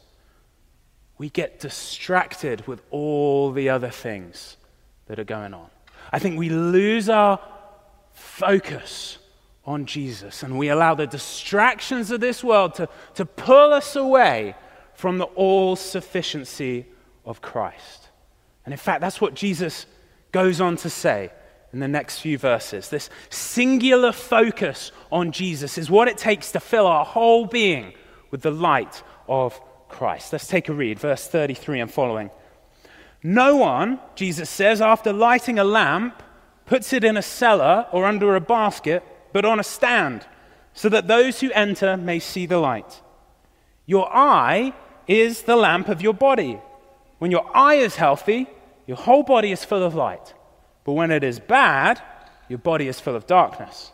we 1.20 1.30
get 1.30 1.60
distracted 1.60 2.66
with 2.66 2.82
all 2.90 3.52
the 3.52 3.70
other 3.70 3.90
things 3.90 4.58
that 5.06 5.20
are 5.20 5.24
going 5.24 5.54
on. 5.54 5.70
I 6.12 6.18
think 6.18 6.40
we 6.40 6.50
lose 6.50 7.08
our 7.08 7.40
focus 8.14 9.20
on 9.68 9.86
Jesus 9.86 10.42
and 10.42 10.58
we 10.58 10.70
allow 10.70 10.96
the 10.96 11.06
distractions 11.06 12.10
of 12.10 12.22
this 12.22 12.42
world 12.42 12.74
to, 12.76 12.88
to 13.16 13.26
pull 13.26 13.74
us 13.74 13.98
away 13.98 14.56
from 14.94 15.18
the 15.18 15.26
all 15.26 15.76
sufficiency 15.76 16.86
of 17.26 17.42
Christ. 17.42 18.08
And 18.66 18.74
in 18.74 18.80
fact, 18.80 19.02
that's 19.02 19.20
what 19.20 19.34
Jesus 19.34 19.86
goes 20.32 20.62
on 20.62 20.78
to 20.78 20.90
say 20.90 21.32
in 21.74 21.80
the 21.80 21.88
next 21.88 22.20
few 22.20 22.38
verses. 22.38 22.90
This 22.90 23.10
singular 23.30 24.14
focus 24.14 24.94
on 25.12 25.34
Jesus 25.34 25.78
is 25.78 25.92
what 25.92 26.08
it 26.08 26.18
takes 26.18 26.54
to 26.54 26.62
fill 26.62 26.88
our 26.88 27.06
whole 27.06 27.46
being 27.46 27.94
with 28.32 28.42
the 28.42 28.52
light 28.52 29.04
of 29.28 29.60
Christ. 29.90 30.32
Let's 30.32 30.48
take 30.48 30.70
a 30.70 30.74
read, 30.74 30.98
verse 30.98 31.28
33 31.28 31.82
and 31.82 31.92
following. 31.92 32.32
No 33.22 33.58
one, 33.58 34.00
Jesus 34.16 34.50
says, 34.50 34.80
after 34.80 35.12
lighting 35.12 35.60
a 35.60 35.64
lamp, 35.66 36.24
puts 36.66 36.94
it 36.94 37.04
in 37.04 37.18
a 37.18 37.22
cellar 37.22 37.88
or 37.92 38.06
under 38.06 38.36
a 38.36 38.42
basket 38.42 39.04
but 39.38 39.46
on 39.46 39.60
a 39.60 39.64
stand, 39.64 40.26
so 40.74 40.90
that 40.90 41.08
those 41.08 41.42
who 41.42 41.52
enter 41.52 41.96
may 41.96 42.18
see 42.18 42.48
the 42.48 42.58
light. 42.58 43.04
Your 43.86 44.10
eye 44.12 44.74
is 45.08 45.44
the 45.44 45.56
lamp 45.56 45.90
of 45.90 46.02
your 46.02 46.16
body. 46.16 46.60
When 47.20 47.30
your 47.30 47.46
eye 47.56 47.76
is 47.76 47.98
healthy, 47.98 48.48
your 48.88 48.98
whole 48.98 49.22
body 49.22 49.52
is 49.52 49.64
full 49.64 49.84
of 49.84 49.94
light. 49.94 50.34
But 50.86 50.94
when 50.94 51.12
it 51.12 51.24
is 51.24 51.40
bad, 51.40 52.02
your 52.50 52.58
body 52.58 52.88
is 52.88 53.00
full 53.00 53.16
of 53.16 53.28
darkness. 53.28 53.92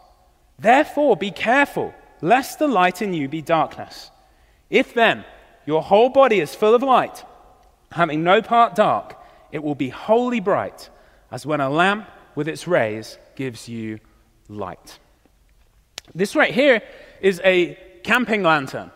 Therefore, 0.57 1.17
be 1.17 1.31
careful, 1.31 1.93
lest 2.21 2.57
the 2.57 2.69
light 2.69 3.01
in 3.01 3.13
you 3.13 3.27
be 3.27 3.41
darkness. 3.41 4.11
If 4.69 4.93
then 4.93 5.25
your 5.65 5.83
whole 5.83 6.07
body 6.07 6.39
is 6.39 6.55
full 6.55 6.73
of 6.73 6.83
light, 6.83 7.25
having 7.91 8.23
no 8.23 8.41
part 8.41 8.75
dark, 8.75 9.17
it 9.51 9.61
will 9.61 9.75
be 9.75 9.89
wholly 9.89 10.39
bright, 10.39 10.89
as 11.31 11.45
when 11.45 11.59
a 11.59 11.69
lamp 11.69 12.07
with 12.33 12.47
its 12.47 12.65
rays 12.65 13.17
gives 13.35 13.67
you 13.67 13.99
light. 14.47 14.99
This 16.15 16.35
right 16.35 16.53
here 16.53 16.81
is 17.21 17.41
a 17.43 17.77
camping 18.03 18.43
lantern. 18.43 18.91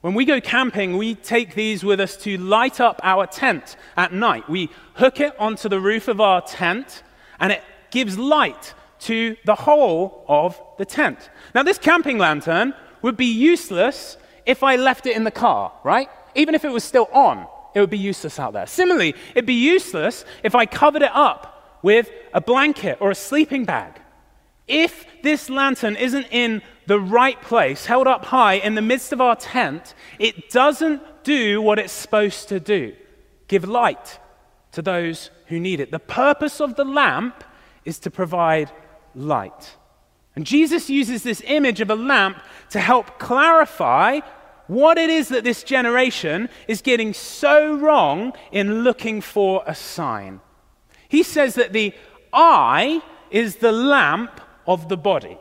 When 0.00 0.14
we 0.14 0.24
go 0.24 0.40
camping, 0.40 0.96
we 0.98 1.14
take 1.14 1.54
these 1.54 1.84
with 1.84 2.00
us 2.00 2.16
to 2.18 2.36
light 2.36 2.80
up 2.80 3.00
our 3.02 3.26
tent 3.26 3.76
at 3.96 4.12
night. 4.12 4.48
We 4.50 4.68
hook 4.94 5.20
it 5.20 5.38
onto 5.38 5.68
the 5.68 5.80
roof 5.80 6.08
of 6.08 6.20
our 6.20 6.42
tent, 6.42 7.02
and 7.40 7.52
it 7.52 7.62
gives 7.90 8.18
light 8.18 8.74
to 9.00 9.36
the 9.44 9.54
whole 9.54 10.24
of 10.28 10.60
the 10.76 10.84
tent. 10.84 11.30
Now, 11.54 11.62
this 11.62 11.78
camping 11.78 12.18
lantern 12.18 12.74
would 13.00 13.16
be 13.16 13.26
useless 13.26 14.16
if 14.44 14.62
I 14.62 14.76
left 14.76 15.06
it 15.06 15.16
in 15.16 15.24
the 15.24 15.30
car, 15.30 15.72
right? 15.84 16.08
Even 16.34 16.54
if 16.54 16.64
it 16.64 16.72
was 16.72 16.84
still 16.84 17.08
on, 17.12 17.46
it 17.74 17.80
would 17.80 17.90
be 17.90 17.98
useless 17.98 18.38
out 18.38 18.52
there. 18.52 18.66
Similarly, 18.66 19.14
it'd 19.34 19.46
be 19.46 19.54
useless 19.54 20.24
if 20.42 20.54
I 20.54 20.66
covered 20.66 21.02
it 21.02 21.12
up 21.14 21.78
with 21.82 22.10
a 22.32 22.40
blanket 22.40 22.98
or 23.00 23.10
a 23.10 23.14
sleeping 23.14 23.64
bag. 23.64 24.00
If 24.66 25.06
this 25.22 25.50
lantern 25.50 25.96
isn't 25.96 26.26
in 26.30 26.62
the 26.86 27.00
right 27.00 27.40
place, 27.40 27.86
held 27.86 28.06
up 28.06 28.26
high 28.26 28.54
in 28.54 28.74
the 28.74 28.82
midst 28.82 29.12
of 29.12 29.20
our 29.20 29.36
tent, 29.36 29.94
it 30.18 30.50
doesn't 30.50 31.02
do 31.22 31.60
what 31.60 31.78
it's 31.78 31.92
supposed 31.92 32.48
to 32.48 32.60
do 32.60 32.94
give 33.46 33.68
light 33.68 34.18
to 34.72 34.82
those 34.82 35.30
who 35.46 35.60
need 35.60 35.80
it. 35.80 35.90
The 35.90 35.98
purpose 35.98 36.60
of 36.60 36.76
the 36.76 36.84
lamp 36.84 37.44
is 37.84 37.98
to 38.00 38.10
provide 38.10 38.72
light. 39.14 39.76
And 40.34 40.46
Jesus 40.46 40.90
uses 40.90 41.22
this 41.22 41.42
image 41.46 41.80
of 41.80 41.90
a 41.90 41.94
lamp 41.94 42.38
to 42.70 42.80
help 42.80 43.18
clarify 43.18 44.20
what 44.66 44.98
it 44.98 45.10
is 45.10 45.28
that 45.28 45.44
this 45.44 45.62
generation 45.62 46.48
is 46.66 46.80
getting 46.80 47.12
so 47.12 47.76
wrong 47.76 48.32
in 48.50 48.82
looking 48.82 49.20
for 49.20 49.62
a 49.66 49.74
sign. 49.74 50.40
He 51.08 51.22
says 51.22 51.54
that 51.54 51.72
the 51.72 51.92
eye 52.32 53.02
is 53.30 53.56
the 53.56 53.72
lamp 53.72 54.40
of 54.66 54.88
the 54.88 54.96
body. 54.96 55.38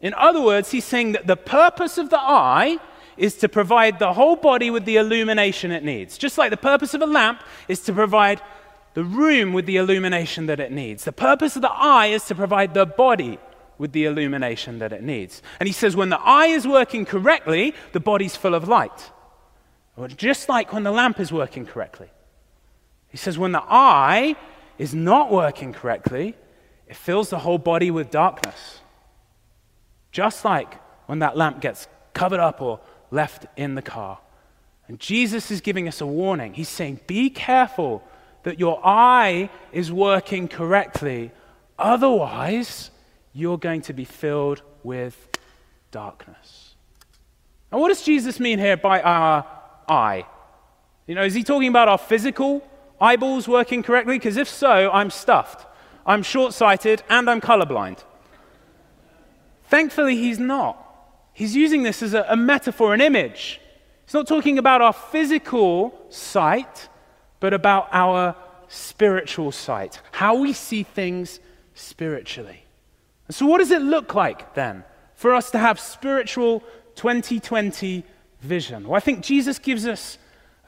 In 0.00 0.14
other 0.14 0.40
words, 0.40 0.70
he's 0.70 0.84
saying 0.84 1.12
that 1.12 1.26
the 1.26 1.36
purpose 1.36 1.98
of 1.98 2.10
the 2.10 2.20
eye 2.20 2.78
is 3.16 3.36
to 3.36 3.48
provide 3.48 3.98
the 3.98 4.12
whole 4.12 4.36
body 4.36 4.70
with 4.70 4.84
the 4.84 4.96
illumination 4.96 5.70
it 5.72 5.82
needs. 5.82 6.18
Just 6.18 6.36
like 6.36 6.50
the 6.50 6.56
purpose 6.56 6.92
of 6.92 7.00
a 7.00 7.06
lamp 7.06 7.42
is 7.66 7.80
to 7.80 7.92
provide 7.92 8.42
the 8.94 9.04
room 9.04 9.52
with 9.52 9.66
the 9.66 9.76
illumination 9.76 10.46
that 10.46 10.60
it 10.60 10.70
needs. 10.72 11.04
The 11.04 11.12
purpose 11.12 11.56
of 11.56 11.62
the 11.62 11.72
eye 11.72 12.06
is 12.06 12.24
to 12.26 12.34
provide 12.34 12.74
the 12.74 12.86
body 12.86 13.38
with 13.78 13.92
the 13.92 14.04
illumination 14.04 14.78
that 14.78 14.92
it 14.92 15.02
needs. 15.02 15.42
And 15.60 15.66
he 15.66 15.72
says, 15.72 15.96
when 15.96 16.08
the 16.08 16.20
eye 16.20 16.46
is 16.46 16.66
working 16.66 17.04
correctly, 17.04 17.74
the 17.92 18.00
body's 18.00 18.36
full 18.36 18.54
of 18.54 18.68
light. 18.68 19.10
Just 20.16 20.48
like 20.48 20.72
when 20.72 20.82
the 20.82 20.92
lamp 20.92 21.20
is 21.20 21.32
working 21.32 21.64
correctly. 21.66 22.08
He 23.08 23.16
says, 23.16 23.38
when 23.38 23.52
the 23.52 23.64
eye 23.66 24.36
is 24.78 24.94
not 24.94 25.30
working 25.30 25.72
correctly, 25.72 26.34
it 26.86 26.96
fills 26.96 27.30
the 27.30 27.38
whole 27.38 27.58
body 27.58 27.90
with 27.90 28.10
darkness. 28.10 28.80
Just 30.12 30.44
like 30.44 30.80
when 31.06 31.18
that 31.20 31.36
lamp 31.36 31.60
gets 31.60 31.88
covered 32.14 32.40
up 32.40 32.62
or 32.62 32.80
left 33.10 33.46
in 33.56 33.74
the 33.74 33.82
car. 33.82 34.18
And 34.88 35.00
Jesus 35.00 35.50
is 35.50 35.60
giving 35.60 35.88
us 35.88 36.00
a 36.00 36.06
warning. 36.06 36.54
He's 36.54 36.68
saying, 36.68 37.00
Be 37.06 37.28
careful 37.28 38.02
that 38.44 38.60
your 38.60 38.80
eye 38.84 39.50
is 39.72 39.90
working 39.90 40.46
correctly. 40.46 41.32
Otherwise, 41.78 42.90
you're 43.32 43.58
going 43.58 43.82
to 43.82 43.92
be 43.92 44.04
filled 44.04 44.62
with 44.82 45.28
darkness. 45.90 46.74
And 47.72 47.80
what 47.80 47.88
does 47.88 48.02
Jesus 48.02 48.38
mean 48.38 48.58
here 48.58 48.76
by 48.76 49.02
our 49.02 49.44
eye? 49.88 50.24
You 51.06 51.16
know, 51.16 51.24
is 51.24 51.34
he 51.34 51.42
talking 51.42 51.68
about 51.68 51.88
our 51.88 51.98
physical 51.98 52.66
eyeballs 53.00 53.48
working 53.48 53.82
correctly? 53.82 54.16
Because 54.16 54.36
if 54.36 54.48
so, 54.48 54.90
I'm 54.92 55.10
stuffed. 55.10 55.65
I'm 56.06 56.22
short 56.22 56.54
sighted 56.54 57.02
and 57.08 57.28
I'm 57.28 57.40
colorblind. 57.40 57.98
Thankfully, 59.64 60.16
he's 60.16 60.38
not. 60.38 60.82
He's 61.32 61.56
using 61.56 61.82
this 61.82 62.02
as 62.02 62.14
a, 62.14 62.24
a, 62.28 62.36
metaphor, 62.36 62.94
an 62.94 63.00
image. 63.00 63.60
He's 64.06 64.14
not 64.14 64.28
talking 64.28 64.58
about 64.58 64.80
our 64.80 64.92
physical 64.92 65.92
sight, 66.08 66.88
but 67.40 67.52
about 67.52 67.88
our 67.92 68.36
spiritual 68.68 69.52
sight, 69.52 70.00
how 70.12 70.36
we 70.36 70.52
see 70.52 70.84
things 70.84 71.40
spiritually. 71.74 72.62
So, 73.30 73.46
what 73.46 73.58
does 73.58 73.72
it 73.72 73.82
look 73.82 74.14
like 74.14 74.54
then 74.54 74.84
for 75.16 75.34
us 75.34 75.50
to 75.50 75.58
have 75.58 75.80
spiritual 75.80 76.60
2020 76.94 78.04
vision? 78.40 78.86
Well, 78.86 78.96
I 78.96 79.00
think 79.00 79.22
Jesus 79.22 79.58
gives 79.58 79.86
us 79.86 80.18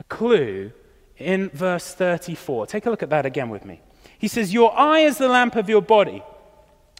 a 0.00 0.04
clue 0.04 0.72
in 1.16 1.50
verse 1.50 1.94
34. 1.94 2.66
Take 2.66 2.86
a 2.86 2.90
look 2.90 3.02
at 3.02 3.10
that 3.10 3.24
again 3.24 3.48
with 3.48 3.64
me. 3.64 3.80
He 4.18 4.28
says, 4.28 4.52
Your 4.52 4.76
eye 4.78 5.00
is 5.00 5.18
the 5.18 5.28
lamp 5.28 5.56
of 5.56 5.68
your 5.68 5.82
body. 5.82 6.22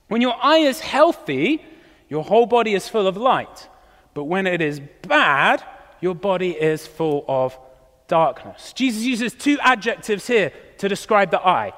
When 0.09 0.21
your 0.21 0.37
eye 0.43 0.59
is 0.59 0.81
healthy, 0.81 1.65
your 2.09 2.25
whole 2.25 2.47
body 2.47 2.75
is 2.75 2.89
full 2.89 3.07
of 3.07 3.17
light. 3.17 3.69
But 4.15 4.25
when 4.25 4.47
it 4.47 4.61
is 4.61 4.81
bad, 5.07 5.63
your 6.01 6.15
body 6.15 6.53
is 6.53 6.87
full 6.87 7.25
of 7.29 7.59
darkness. 8.07 8.73
Jesus 8.73 9.03
uses 9.03 9.35
two 9.35 9.59
adjectives 9.61 10.27
here 10.27 10.53
to 10.79 10.89
describe 10.89 11.31
the 11.31 11.41
eye 11.41 11.73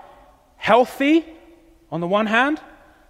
healthy 0.57 1.25
on 1.91 2.01
the 2.01 2.07
one 2.07 2.27
hand, 2.27 2.61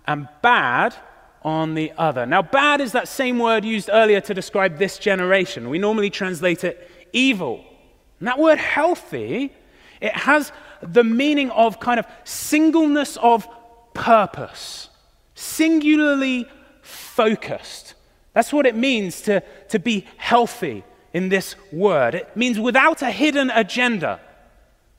and 0.06 0.28
bad 0.42 0.94
on 1.42 1.74
the 1.74 1.92
other. 1.98 2.26
Now, 2.26 2.42
bad 2.42 2.80
is 2.80 2.92
that 2.92 3.08
same 3.08 3.38
word 3.38 3.64
used 3.64 3.90
earlier 3.92 4.20
to 4.22 4.34
describe 4.34 4.78
this 4.78 4.98
generation. 4.98 5.68
We 5.68 5.78
normally 5.78 6.10
translate 6.10 6.64
it 6.64 6.90
evil. 7.12 7.64
And 8.18 8.28
that 8.28 8.38
word 8.38 8.58
healthy, 8.58 9.52
it 10.00 10.14
has 10.14 10.52
the 10.82 11.04
meaning 11.04 11.50
of 11.50 11.80
kind 11.80 11.98
of 12.00 12.06
singleness 12.24 13.16
of 13.18 13.48
purpose, 13.94 14.88
singularly 15.34 16.48
focused. 16.82 17.94
That's 18.32 18.52
what 18.52 18.66
it 18.66 18.74
means 18.74 19.22
to, 19.22 19.42
to 19.68 19.78
be 19.78 20.06
healthy 20.16 20.84
in 21.12 21.28
this 21.28 21.56
word. 21.72 22.14
It 22.14 22.36
means 22.36 22.58
without 22.58 23.02
a 23.02 23.10
hidden 23.10 23.50
agenda, 23.50 24.20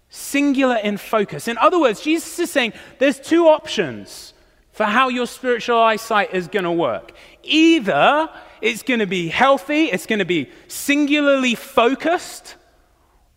singular 0.09 0.75
in 0.75 0.97
focus. 0.97 1.47
In 1.47 1.57
other 1.57 1.79
words, 1.79 2.01
Jesus 2.01 2.37
is 2.39 2.51
saying 2.51 2.73
there's 2.99 3.19
two 3.19 3.47
options 3.47 4.33
for 4.71 4.83
how 4.85 5.09
your 5.09 5.25
spiritual 5.25 5.77
eyesight 5.77 6.33
is 6.33 6.47
going 6.47 6.65
to 6.65 6.71
work. 6.71 7.13
Either 7.43 8.29
it's 8.61 8.83
going 8.83 8.99
to 8.99 9.07
be 9.07 9.27
healthy, 9.27 9.85
it's 9.85 10.05
going 10.05 10.19
to 10.19 10.25
be 10.25 10.49
singularly 10.67 11.55
focused, 11.55 12.55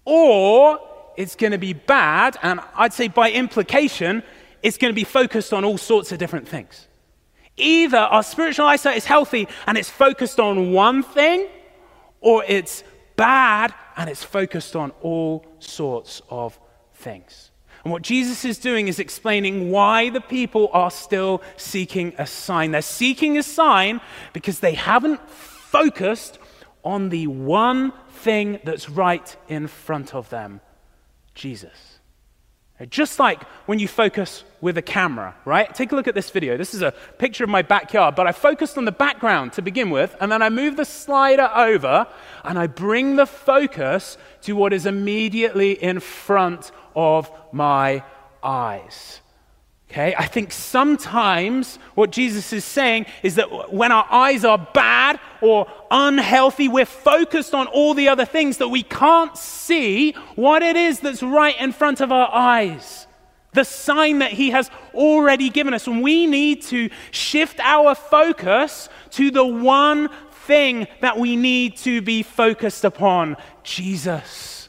or 0.05 0.79
it's 1.17 1.37
going 1.37 1.53
to 1.53 1.59
be 1.59 1.73
bad, 1.73 2.37
and 2.43 2.61
I'd 2.75 2.93
say 2.93 3.09
by 3.09 3.31
implication, 3.31 4.23
it's 4.63 4.79
going 4.79 4.91
to 4.91 4.95
be 4.95 5.05
focused 5.05 5.53
on 5.53 5.65
all 5.65 5.79
sorts 5.79 6.11
of 6.13 6.19
different 6.19 6.49
things. 6.49 6.89
Either 7.57 7.99
our 7.99 8.23
spiritual 8.23 8.67
eyesight 8.67 8.97
is 8.97 9.05
healthy 9.05 9.47
and 9.67 9.79
it's 9.79 9.91
focused 9.91 10.41
on 10.41 10.73
one 10.73 11.03
thing, 11.03 11.47
or 12.21 12.43
it's 12.49 12.83
bad 13.17 13.75
and 13.97 14.11
it's 14.11 14.25
focused 14.25 14.75
on 14.75 14.91
all 15.03 15.47
sorts 15.59 16.23
of 16.31 16.59
things. 16.95 17.51
And 17.85 17.93
what 17.93 18.03
Jesus 18.03 18.45
is 18.47 18.59
doing 18.59 18.89
is 18.89 18.99
explaining 18.99 19.71
why 19.71 20.09
the 20.09 20.21
people 20.23 20.71
are 20.73 20.91
still 20.91 21.43
seeking 21.59 22.15
a 22.17 22.27
sign. 22.27 22.71
They're 22.71 22.83
seeking 22.83 23.37
a 23.37 23.43
sign 23.43 24.01
because 24.33 24.61
they 24.61 24.73
haven't 24.73 25.21
focused 25.29 26.39
on 26.83 27.11
the 27.11 27.27
one 27.27 27.93
thing 28.09 28.61
that's 28.65 28.89
right 28.89 29.37
in 29.49 29.67
front 29.67 30.15
of 30.15 30.31
them 30.31 30.63
Jesus. 31.35 31.99
Just 32.91 33.21
like 33.21 33.43
when 33.67 33.79
you 33.79 33.87
focus 33.87 34.43
with 34.61 34.77
a 34.77 34.83
camera, 34.83 35.37
right? 35.45 35.73
Take 35.73 35.93
a 35.93 35.97
look 35.97 36.09
at 36.09 36.15
this 36.15 36.31
video. 36.31 36.57
This 36.57 36.75
is 36.75 36.83
a 36.83 36.93
picture 37.19 37.45
of 37.45 37.51
my 37.51 37.63
backyard, 37.63 38.17
but 38.17 38.27
I 38.27 38.33
focused 38.33 38.77
on 38.77 38.85
the 38.85 38.93
background 38.93 39.53
to 39.53 39.63
begin 39.63 39.91
with, 39.91 40.17
and 40.21 40.31
then 40.31 40.43
I 40.43 40.51
move 40.51 40.77
the 40.77 40.85
slider 40.85 41.51
over 41.55 42.09
and 42.43 42.59
I 42.59 42.67
bring 42.67 43.15
the 43.15 43.27
focus 43.27 44.19
to 44.43 44.55
what 44.55 44.73
is 44.73 44.87
immediately 44.87 45.73
in 45.73 46.01
front 46.01 46.73
of 46.97 47.31
my 47.53 48.03
eyes. 48.43 49.21
Okay, 49.91 50.15
I 50.19 50.27
think 50.27 50.51
sometimes 50.51 51.79
what 51.95 52.11
Jesus 52.11 52.53
is 52.53 52.65
saying 52.65 53.07
is 53.23 53.37
that 53.37 53.73
when 53.73 53.93
our 53.93 54.07
eyes 54.11 54.45
are 54.45 54.59
bad 54.75 55.21
or 55.41 55.67
unhealthy, 55.91 56.69
we're 56.69 56.87
focused 56.87 57.55
on 57.55 57.69
all 57.69 57.95
the 57.95 58.09
other 58.09 58.25
things 58.25 58.59
that 58.59 58.69
we 58.69 58.83
can't 58.83 59.37
see 59.37 60.13
what 60.35 60.63
it 60.63 60.75
is 60.75 61.01
that's 61.01 61.23
right 61.23 61.59
in 61.61 61.73
front 61.73 62.01
of 62.01 62.11
our 62.11 62.29
eyes. 62.33 63.07
The 63.53 63.65
sign 63.65 64.19
that 64.19 64.33
He 64.33 64.51
has 64.51 64.69
already 64.95 65.49
given 65.49 65.75
us. 65.75 65.87
And 65.87 66.03
we 66.03 66.27
need 66.27 66.63
to 66.63 66.91
shift 67.13 67.61
our 67.61 67.95
focus 67.95 68.89
to 69.11 69.31
the 69.31 69.47
one 69.47 70.09
thing 70.47 70.89
that 71.03 71.19
we 71.19 71.37
need 71.37 71.77
to 71.79 72.03
be 72.03 72.23
focused 72.25 72.85
upon 72.85 73.37
Jesus. 73.63 74.64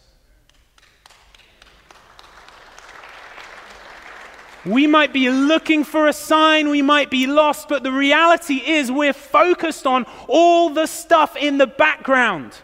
We 4.66 4.88
might 4.88 5.14
be 5.14 5.30
looking 5.30 5.84
for 5.84 6.08
a 6.08 6.14
sign, 6.14 6.70
we 6.70 6.82
might 6.82 7.12
be 7.12 7.28
lost, 7.28 7.70
but 7.70 7.84
the 7.84 7.92
reality 7.92 8.56
is 8.56 8.92
we're 8.92 9.14
focused 9.14 9.86
on 9.86 10.06
all 10.28 10.72
the 10.72 10.88
stuff 10.88 11.36
in 11.36 11.60
the 11.60 11.68
background 11.68 12.58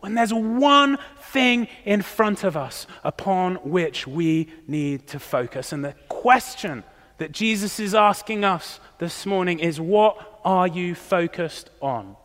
when 0.00 0.14
there's 0.14 0.34
one 0.34 0.98
thing 1.20 1.68
in 1.84 2.02
front 2.02 2.44
of 2.44 2.56
us 2.56 2.86
upon 3.04 3.56
which 3.56 4.06
we 4.06 4.48
need 4.66 5.06
to 5.08 5.18
focus. 5.18 5.72
And 5.72 5.84
the 5.84 5.94
question 6.08 6.84
that 7.18 7.32
Jesus 7.32 7.78
is 7.78 7.94
asking 7.94 8.44
us 8.44 8.80
this 8.98 9.26
morning 9.26 9.58
is 9.58 9.80
what 9.80 10.40
are 10.44 10.66
you 10.66 10.94
focused 10.94 11.70
on? 11.80 12.16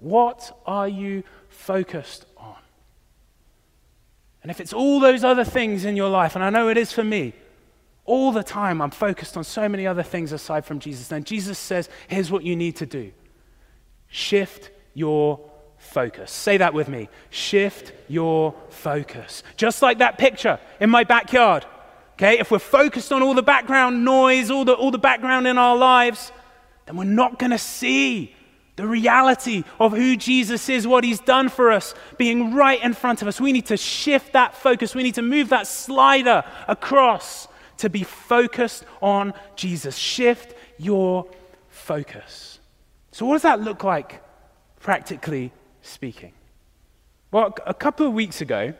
What 0.00 0.58
are 0.66 0.88
you 0.88 1.22
focused 1.48 2.26
on? 2.36 2.56
And 4.42 4.50
if 4.50 4.60
it's 4.60 4.72
all 4.72 5.00
those 5.00 5.24
other 5.24 5.44
things 5.44 5.84
in 5.84 5.96
your 5.96 6.08
life, 6.08 6.34
and 6.34 6.44
I 6.44 6.50
know 6.50 6.68
it 6.68 6.76
is 6.76 6.92
for 6.92 7.04
me, 7.04 7.32
all 8.06 8.32
the 8.32 8.42
time 8.42 8.80
I'm 8.80 8.90
focused 8.90 9.36
on 9.36 9.44
so 9.44 9.68
many 9.68 9.86
other 9.86 10.02
things 10.02 10.32
aside 10.32 10.64
from 10.64 10.78
Jesus. 10.78 11.12
And 11.12 11.26
Jesus 11.26 11.58
says, 11.58 11.88
here's 12.08 12.30
what 12.30 12.44
you 12.44 12.56
need 12.56 12.76
to 12.76 12.86
do 12.86 13.12
shift 14.08 14.70
your 14.94 15.40
focus. 15.76 16.30
Say 16.30 16.56
that 16.56 16.74
with 16.74 16.88
me. 16.88 17.08
Shift 17.30 17.92
your 18.08 18.54
focus. 18.70 19.42
Just 19.56 19.82
like 19.82 19.98
that 19.98 20.18
picture 20.18 20.58
in 20.80 20.90
my 20.90 21.04
backyard. 21.04 21.66
Okay, 22.14 22.38
if 22.38 22.50
we're 22.50 22.58
focused 22.58 23.12
on 23.12 23.22
all 23.22 23.34
the 23.34 23.42
background 23.42 24.04
noise, 24.04 24.50
all 24.50 24.64
the, 24.64 24.72
all 24.72 24.90
the 24.90 24.98
background 24.98 25.46
in 25.46 25.58
our 25.58 25.76
lives, 25.76 26.32
then 26.86 26.96
we're 26.96 27.04
not 27.04 27.38
going 27.38 27.50
to 27.50 27.58
see 27.58 28.34
the 28.76 28.86
reality 28.86 29.64
of 29.78 29.92
who 29.92 30.16
Jesus 30.16 30.68
is, 30.68 30.86
what 30.86 31.04
he's 31.04 31.20
done 31.20 31.48
for 31.48 31.70
us, 31.70 31.94
being 32.16 32.54
right 32.54 32.82
in 32.82 32.94
front 32.94 33.20
of 33.20 33.28
us. 33.28 33.40
We 33.40 33.52
need 33.52 33.66
to 33.66 33.76
shift 33.76 34.32
that 34.32 34.54
focus. 34.54 34.94
We 34.94 35.02
need 35.02 35.14
to 35.16 35.22
move 35.22 35.50
that 35.50 35.66
slider 35.66 36.44
across 36.68 37.48
to 37.78 37.90
be 37.90 38.02
focused 38.02 38.84
on 39.00 39.34
Jesus. 39.54 39.96
Shift 39.96 40.54
your 40.78 41.26
focus. 41.68 42.58
So, 43.12 43.26
what 43.26 43.34
does 43.34 43.42
that 43.42 43.60
look 43.60 43.84
like, 43.84 44.22
practically 44.80 45.52
speaking? 45.82 46.32
Well, 47.30 47.54
a 47.66 47.74
couple 47.74 48.06
of 48.06 48.12
weeks 48.12 48.40
ago, 48.40 48.74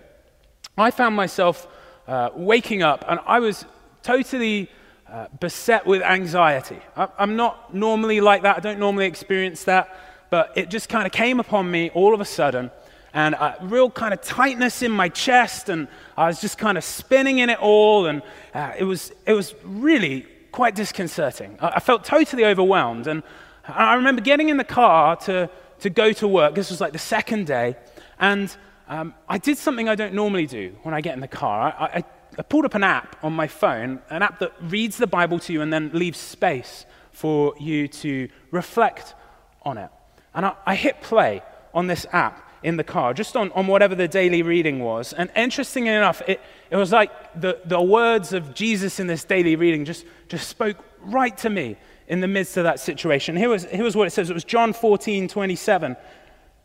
I 0.78 0.90
found 0.90 1.16
myself 1.16 1.66
uh, 2.06 2.30
waking 2.34 2.82
up 2.82 3.04
and 3.08 3.18
I 3.26 3.40
was 3.40 3.64
totally 4.02 4.70
uh, 5.10 5.26
beset 5.40 5.86
with 5.86 6.02
anxiety. 6.02 6.78
I, 6.96 7.08
I'm 7.18 7.36
not 7.36 7.74
normally 7.74 8.20
like 8.20 8.42
that, 8.42 8.56
I 8.56 8.60
don't 8.60 8.78
normally 8.78 9.06
experience 9.06 9.64
that, 9.64 9.98
but 10.30 10.52
it 10.56 10.68
just 10.68 10.88
kind 10.88 11.06
of 11.06 11.12
came 11.12 11.40
upon 11.40 11.70
me 11.70 11.90
all 11.90 12.14
of 12.14 12.20
a 12.20 12.24
sudden 12.24 12.70
and 13.16 13.34
a 13.34 13.56
real 13.62 13.90
kind 13.90 14.12
of 14.12 14.20
tightness 14.20 14.82
in 14.82 14.92
my 14.92 15.08
chest, 15.08 15.70
and 15.70 15.88
I 16.18 16.26
was 16.26 16.38
just 16.38 16.58
kind 16.58 16.76
of 16.76 16.84
spinning 16.84 17.38
in 17.38 17.48
it 17.48 17.58
all, 17.58 18.04
and 18.04 18.20
uh, 18.52 18.74
it, 18.78 18.84
was, 18.84 19.10
it 19.24 19.32
was 19.32 19.54
really 19.64 20.26
quite 20.52 20.74
disconcerting. 20.74 21.56
I, 21.58 21.68
I 21.76 21.80
felt 21.80 22.04
totally 22.04 22.44
overwhelmed, 22.44 23.06
and 23.06 23.22
I 23.66 23.94
remember 23.94 24.20
getting 24.20 24.50
in 24.50 24.58
the 24.58 24.64
car 24.64 25.16
to, 25.16 25.48
to 25.80 25.88
go 25.88 26.12
to 26.12 26.28
work. 26.28 26.54
This 26.54 26.68
was 26.68 26.78
like 26.78 26.92
the 26.92 26.98
second 26.98 27.46
day, 27.46 27.76
and 28.20 28.54
um, 28.86 29.14
I 29.30 29.38
did 29.38 29.56
something 29.56 29.88
I 29.88 29.94
don't 29.94 30.12
normally 30.12 30.46
do 30.46 30.76
when 30.82 30.94
I 30.94 31.00
get 31.00 31.14
in 31.14 31.20
the 31.20 31.26
car. 31.26 31.74
I, 31.78 31.84
I, 31.86 32.04
I 32.38 32.42
pulled 32.42 32.66
up 32.66 32.74
an 32.74 32.84
app 32.84 33.16
on 33.24 33.32
my 33.32 33.46
phone, 33.46 34.02
an 34.10 34.20
app 34.20 34.40
that 34.40 34.52
reads 34.60 34.98
the 34.98 35.06
Bible 35.06 35.38
to 35.38 35.54
you 35.54 35.62
and 35.62 35.72
then 35.72 35.90
leaves 35.94 36.18
space 36.18 36.84
for 37.12 37.54
you 37.58 37.88
to 37.88 38.28
reflect 38.50 39.14
on 39.62 39.78
it. 39.78 39.88
And 40.34 40.44
I, 40.44 40.52
I 40.66 40.74
hit 40.74 41.00
play 41.00 41.42
on 41.72 41.86
this 41.86 42.04
app 42.12 42.45
in 42.62 42.76
the 42.76 42.84
car, 42.84 43.14
just 43.14 43.36
on, 43.36 43.52
on 43.52 43.66
whatever 43.66 43.94
the 43.94 44.08
daily 44.08 44.42
reading 44.42 44.80
was. 44.80 45.12
And 45.12 45.30
interestingly 45.36 45.90
enough, 45.90 46.22
it, 46.26 46.40
it 46.70 46.76
was 46.76 46.92
like 46.92 47.40
the, 47.40 47.60
the 47.64 47.80
words 47.80 48.32
of 48.32 48.54
Jesus 48.54 48.98
in 48.98 49.06
this 49.06 49.24
daily 49.24 49.56
reading 49.56 49.84
just, 49.84 50.04
just 50.28 50.48
spoke 50.48 50.76
right 51.02 51.36
to 51.38 51.50
me 51.50 51.76
in 52.08 52.20
the 52.20 52.28
midst 52.28 52.56
of 52.56 52.64
that 52.64 52.80
situation. 52.80 53.36
Here 53.36 53.48
was, 53.48 53.64
here 53.64 53.84
was 53.84 53.96
what 53.96 54.06
it 54.06 54.10
says 54.10 54.30
it 54.30 54.34
was 54.34 54.44
John 54.44 54.72
14, 54.72 55.28
27. 55.28 55.96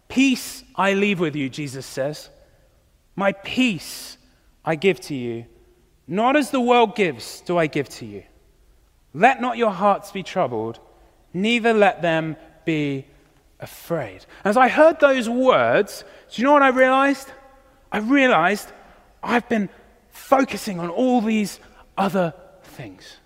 Peace 0.07 0.63
I 0.75 0.93
leave 0.93 1.19
with 1.19 1.35
you, 1.35 1.49
Jesus 1.49 1.85
says. 1.85 2.29
My 3.15 3.31
peace 3.31 4.17
I 4.63 4.75
give 4.75 4.99
to 5.01 5.15
you. 5.15 5.45
Not 6.07 6.35
as 6.35 6.51
the 6.51 6.61
world 6.61 6.95
gives, 6.95 7.41
do 7.41 7.57
I 7.57 7.67
give 7.67 7.87
to 7.89 8.05
you. 8.05 8.23
Let 9.13 9.41
not 9.41 9.57
your 9.57 9.71
hearts 9.71 10.11
be 10.11 10.23
troubled, 10.23 10.79
neither 11.33 11.73
let 11.73 12.01
them 12.01 12.37
be 12.65 13.05
afraid. 13.61 14.25
As 14.43 14.57
I 14.57 14.67
heard 14.67 14.99
those 14.99 15.29
words, 15.29 16.03
do 16.31 16.41
you 16.41 16.45
know 16.45 16.53
what 16.53 16.63
I 16.63 16.69
realized? 16.69 17.31
I 17.91 17.99
realized 17.99 18.71
I've 19.23 19.47
been 19.47 19.69
focusing 20.09 20.79
on 20.79 20.89
all 20.89 21.21
these 21.21 21.59
other 21.97 22.33
things. 22.63 23.17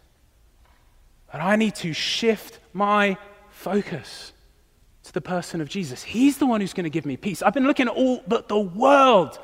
And 1.31 1.41
I 1.41 1.55
need 1.55 1.75
to 1.75 1.93
shift 1.93 2.59
my 2.73 3.17
focus 3.49 4.33
to 5.03 5.13
the 5.13 5.21
person 5.21 5.61
of 5.61 5.69
Jesus. 5.69 6.03
He's 6.03 6.37
the 6.37 6.45
one 6.45 6.61
who's 6.61 6.73
going 6.73 6.85
to 6.85 6.89
give 6.89 7.05
me 7.05 7.17
peace. 7.17 7.41
I've 7.41 7.53
been 7.53 7.67
looking 7.67 7.87
at 7.87 7.93
all 7.93 8.23
that 8.27 8.47
the 8.47 8.59
world 8.59 9.39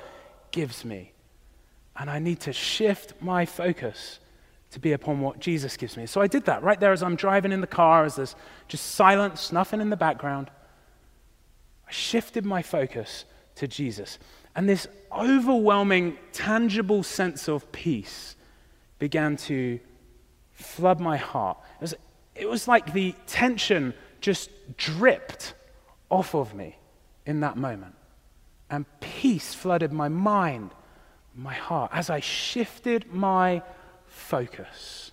gives 0.52 0.84
me. 0.84 1.12
And 1.96 2.10
I 2.10 2.20
need 2.20 2.40
to 2.42 2.54
shift 2.54 3.14
my 3.22 3.46
focus 3.46 4.20
to 4.72 4.80
be 4.80 4.94
upon 4.94 5.20
what 5.20 5.40
Jesus 5.40 5.76
gives 5.78 5.98
me. 5.98 6.06
So 6.06 6.22
I 6.22 6.28
did 6.28 6.46
that 6.46 6.64
right 6.64 6.80
there 6.80 6.94
as 6.94 7.04
I'm 7.04 7.16
driving 7.16 7.52
in 7.52 7.62
the 7.62 7.68
car, 7.68 8.06
as 8.06 8.16
there's 8.16 8.36
just 8.68 8.96
silence, 8.96 9.52
nothing 9.52 9.82
in 9.82 9.90
the 9.90 9.98
background. 9.98 10.50
I 11.92 11.94
shifted 11.94 12.46
my 12.46 12.62
focus 12.62 13.26
to 13.56 13.68
Jesus. 13.68 14.18
And 14.56 14.70
this 14.70 14.88
overwhelming, 15.12 16.18
tangible 16.32 17.04
sense 17.04 17.50
of 17.50 17.70
peace 17.74 18.38
began 18.98 19.36
to 19.36 19.78
flood 20.54 21.02
my 21.02 21.18
heart. 21.18 21.58
It 21.76 21.82
was, 21.82 21.96
it 22.34 22.50
was 22.50 22.66
like 22.66 22.94
the 22.94 23.14
tension 23.28 23.94
just 24.22 24.52
dripped 24.78 25.54
off 26.10 26.34
of 26.34 26.54
me 26.54 26.78
in 27.26 27.42
that 27.42 27.58
moment. 27.58 27.96
And 28.70 28.86
peace 29.02 29.54
flooded 29.54 29.92
my 29.92 30.08
mind, 30.08 30.72
my 31.36 31.54
heart, 31.54 31.92
as 31.94 32.10
I 32.10 32.22
shifted 32.22 33.12
my 33.12 33.64
focus 34.06 35.12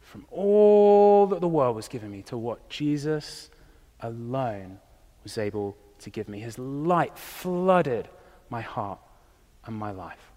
from 0.00 0.24
all 0.30 1.26
that 1.26 1.42
the 1.42 1.48
world 1.48 1.76
was 1.76 1.88
giving 1.88 2.10
me 2.10 2.22
to 2.22 2.38
what 2.38 2.70
Jesus 2.70 3.50
alone 4.00 4.78
was 5.24 5.38
able 5.38 5.76
to 6.00 6.10
give 6.10 6.28
me. 6.28 6.38
His 6.38 6.58
light 6.58 7.18
flooded 7.18 8.08
my 8.48 8.60
heart 8.60 9.00
and 9.64 9.74
my 9.74 9.90
life. 9.90 10.30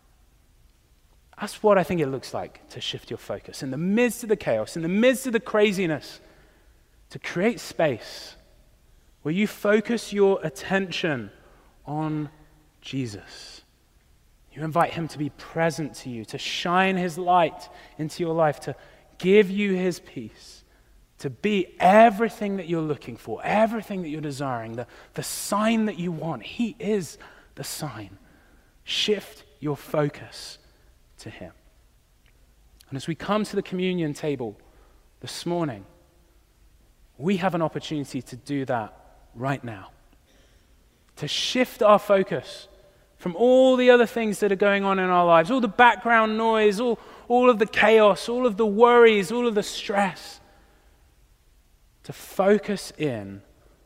That's 1.39 1.61
what 1.61 1.77
I 1.77 1.83
think 1.83 2.01
it 2.01 2.07
looks 2.07 2.33
like 2.33 2.67
to 2.69 2.81
shift 2.81 3.11
your 3.11 3.19
focus 3.19 3.61
in 3.61 3.69
the 3.69 3.77
midst 3.77 4.23
of 4.23 4.29
the 4.29 4.35
chaos, 4.35 4.75
in 4.75 4.81
the 4.81 4.87
midst 4.87 5.27
of 5.27 5.33
the 5.33 5.39
craziness, 5.39 6.19
to 7.11 7.19
create 7.19 7.59
space 7.59 8.35
where 9.21 9.33
you 9.33 9.45
focus 9.45 10.11
your 10.11 10.39
attention 10.43 11.29
on 11.85 12.29
Jesus. 12.81 13.61
You 14.51 14.63
invite 14.63 14.93
him 14.93 15.07
to 15.09 15.19
be 15.19 15.29
present 15.29 15.93
to 15.95 16.09
you, 16.09 16.25
to 16.25 16.37
shine 16.39 16.97
his 16.97 17.17
light 17.17 17.69
into 17.99 18.23
your 18.23 18.33
life, 18.33 18.59
to 18.61 18.75
give 19.19 19.51
you 19.51 19.75
his 19.75 19.99
peace 19.99 20.56
to 21.19 21.29
be 21.29 21.75
everything 21.79 22.57
that 22.57 22.67
you're 22.67 22.81
looking 22.81 23.17
for, 23.17 23.41
everything 23.43 24.03
that 24.03 24.09
you're 24.09 24.21
desiring, 24.21 24.75
the, 24.75 24.87
the 25.15 25.23
sign 25.23 25.85
that 25.85 25.97
you 25.97 26.11
want. 26.11 26.43
He 26.43 26.75
is 26.79 27.17
the 27.55 27.63
sign. 27.63 28.17
Shift 28.83 29.43
your 29.59 29.75
focus 29.75 30.59
to 31.19 31.29
Him. 31.29 31.51
And 32.89 32.97
as 32.97 33.07
we 33.07 33.15
come 33.15 33.43
to 33.45 33.55
the 33.55 33.63
communion 33.63 34.13
table 34.13 34.57
this 35.19 35.45
morning, 35.45 35.85
we 37.17 37.37
have 37.37 37.55
an 37.55 37.63
opportunity 37.63 38.21
to 38.21 38.35
do 38.35 38.63
that 38.65 38.93
right 39.33 39.63
now. 39.63 39.89
To 41.17 41.27
shift 41.27 41.81
our 41.81 41.97
focus 41.97 42.67
from 43.17 43.35
all 43.35 43.75
the 43.75 43.89
other 43.89 44.05
things 44.05 44.39
that 44.41 44.51
are 44.51 44.55
going 44.55 44.83
on 44.83 44.99
in 44.99 45.09
our 45.09 45.25
lives, 45.25 45.49
all 45.49 45.59
the 45.59 45.67
background 45.67 46.37
noise, 46.37 46.79
all, 46.79 46.99
all 47.27 47.49
of 47.49 47.57
the 47.57 47.65
chaos, 47.65 48.29
all 48.29 48.45
of 48.45 48.55
the 48.55 48.67
worries, 48.67 49.31
all 49.31 49.47
of 49.47 49.55
the 49.55 49.63
stress 49.63 50.39
to 52.07 52.13
focus 52.13 52.93
in 52.97 53.41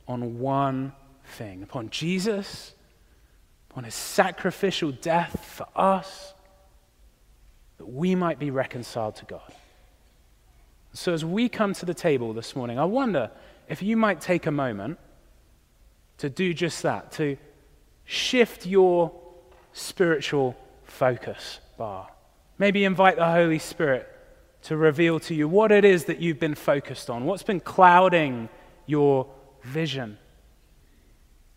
on 0.07 0.37
one 0.37 0.93
thing 1.25 1.63
upon 1.63 1.89
Jesus, 1.89 2.75
upon 3.71 3.83
his 3.83 3.95
sacrificial 3.95 4.91
death 4.91 5.43
for 5.43 5.65
us, 5.75 6.35
that 7.79 7.87
we 7.87 8.13
might 8.13 8.37
be 8.37 8.51
reconciled 8.51 9.15
to 9.15 9.25
God. 9.25 9.51
So, 10.93 11.15
as 11.15 11.25
we 11.25 11.49
come 11.49 11.73
to 11.73 11.83
the 11.83 11.95
table 11.95 12.31
this 12.31 12.55
morning, 12.55 12.77
I 12.77 12.85
wonder 12.85 13.31
if 13.67 13.81
you 13.81 13.97
might 13.97 14.21
take 14.21 14.45
a 14.45 14.51
moment 14.51 14.99
to 16.19 16.29
do 16.29 16.53
just 16.53 16.83
that, 16.83 17.11
to 17.13 17.37
shift 18.05 18.67
your 18.67 19.11
spiritual 19.73 20.55
focus 20.83 21.59
bar. 21.75 22.07
Maybe 22.59 22.85
invite 22.85 23.15
the 23.15 23.31
Holy 23.31 23.57
Spirit 23.57 24.07
to 24.63 24.77
reveal 24.77 25.19
to 25.21 25.33
you 25.33 25.47
what 25.47 25.71
it 25.71 25.83
is 25.83 26.05
that 26.05 26.19
you've 26.19 26.39
been 26.39 26.55
focused 26.55 27.09
on, 27.09 27.25
what's 27.25 27.43
been 27.43 27.59
clouding 27.59 28.49
your 28.85 29.27
vision. 29.63 30.17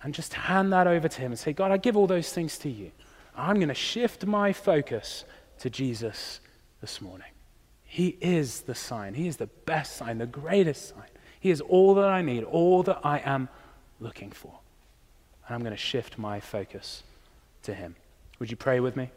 And 0.03 0.13
just 0.13 0.35
hand 0.35 0.73
that 0.73 0.87
over 0.87 1.09
to 1.09 1.21
Him 1.21 1.33
and 1.33 1.39
say, 1.39 1.53
God, 1.53 1.71
I 1.71 1.79
give 1.79 1.97
all 1.97 2.07
those 2.07 2.33
things 2.33 2.59
to 2.59 2.71
you. 2.71 2.93
I'm 3.37 3.57
going 3.57 3.69
to 3.69 3.75
shift 3.75 4.27
my 4.27 4.53
focus 4.53 5.25
to 5.61 5.71
Jesus 5.71 6.41
this 6.81 7.01
morning. 7.01 7.29
He 7.85 8.17
is 8.21 8.63
the 8.63 8.75
sign. 8.75 9.15
He 9.15 9.29
is 9.29 9.37
the 9.37 9.47
best 9.47 9.97
sign, 9.97 10.19
the 10.19 10.27
greatest 10.27 10.91
sign. 10.91 11.09
He 11.41 11.51
is 11.51 11.61
all 11.61 11.95
that 11.95 12.09
I 12.09 12.23
need, 12.23 12.45
all 12.45 12.83
that 12.85 13.01
I 13.05 13.19
am 13.19 13.49
looking 14.01 14.31
for. 14.31 14.53
And 15.47 15.55
I'm 15.55 15.61
going 15.61 15.73
to 15.73 15.77
shift 15.77 16.19
my 16.19 16.41
focus 16.41 17.03
to 17.63 17.75
Him. 17.75 17.97
Would 18.39 18.51
you 18.51 18.57
pray 18.57 18.81
with 18.81 18.97
me? 18.97 19.11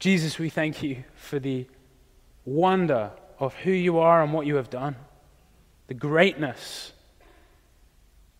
Jesus, 0.00 0.38
we 0.38 0.48
thank 0.48 0.82
you 0.82 1.04
for 1.14 1.38
the 1.38 1.66
wonder 2.46 3.10
of 3.38 3.54
who 3.54 3.70
you 3.70 3.98
are 3.98 4.22
and 4.22 4.32
what 4.32 4.46
you 4.46 4.56
have 4.56 4.70
done, 4.70 4.96
the 5.88 5.94
greatness 5.94 6.94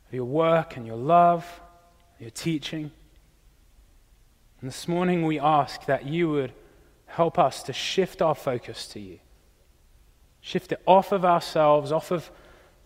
of 0.08 0.14
your 0.14 0.24
work 0.24 0.78
and 0.78 0.86
your 0.86 0.96
love, 0.96 1.46
your 2.18 2.30
teaching. 2.30 2.90
And 4.60 4.70
this 4.70 4.88
morning 4.88 5.26
we 5.26 5.38
ask 5.38 5.84
that 5.84 6.06
you 6.06 6.30
would 6.30 6.54
help 7.04 7.38
us 7.38 7.62
to 7.64 7.74
shift 7.74 8.22
our 8.22 8.34
focus 8.34 8.86
to 8.88 9.00
you. 9.00 9.18
Shift 10.40 10.72
it 10.72 10.80
off 10.86 11.12
of 11.12 11.26
ourselves, 11.26 11.92
off 11.92 12.10
of 12.10 12.30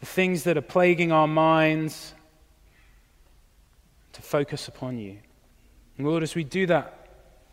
the 0.01 0.07
things 0.07 0.43
that 0.45 0.57
are 0.57 0.63
plaguing 0.63 1.13
our 1.13 1.29
minds, 1.29 2.13
to 4.15 4.23
focus 4.23 4.67
upon 4.67 4.99
you. 4.99 5.19
And 5.97 6.09
Lord, 6.09 6.25
as 6.25 6.35
we 6.35 6.43
do 6.43 6.67
that, 6.67 7.04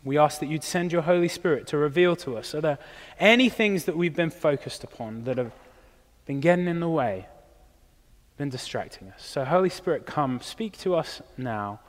we 0.04 0.18
ask 0.18 0.40
that 0.40 0.46
you'd 0.46 0.64
send 0.64 0.92
your 0.92 1.02
Holy 1.02 1.28
Spirit 1.28 1.66
to 1.68 1.76
reveal 1.76 2.16
to 2.16 2.36
us 2.36 2.54
are 2.54 2.60
there 2.60 2.78
any 3.18 3.48
things 3.48 3.84
that 3.84 3.96
we've 3.96 4.16
been 4.16 4.30
focused 4.30 4.82
upon 4.82 5.24
that 5.24 5.38
have 5.38 5.52
been 6.26 6.40
getting 6.40 6.66
in 6.66 6.80
the 6.80 6.88
way, 6.88 7.26
been 8.36 8.48
distracting 8.48 9.08
us. 9.08 9.24
So, 9.24 9.44
Holy 9.44 9.68
Spirit, 9.68 10.06
come, 10.06 10.40
speak 10.40 10.78
to 10.78 10.94
us 10.94 11.20
now. 11.36 11.80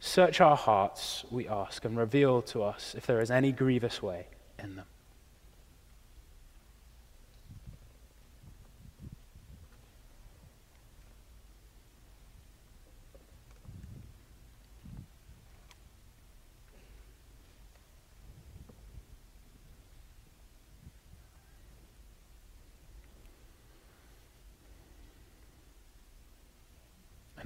Search 0.00 0.40
our 0.40 0.56
hearts, 0.56 1.24
we 1.30 1.48
ask, 1.48 1.84
and 1.84 1.96
reveal 1.96 2.40
to 2.42 2.62
us 2.62 2.94
if 2.96 3.06
there 3.06 3.20
is 3.20 3.30
any 3.30 3.52
grievous 3.52 4.02
way 4.02 4.26
in 4.58 4.76
them. 4.76 4.86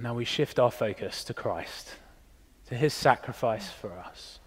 Now 0.03 0.13
we 0.13 0.25
shift 0.25 0.59
our 0.59 0.69
focus 0.69 1.23
to 1.23 1.33
Christ, 1.33 1.95
to 2.67 2.75
his 2.75 2.93
sacrifice 2.93 3.69
for 3.69 3.97
us, 3.97 4.39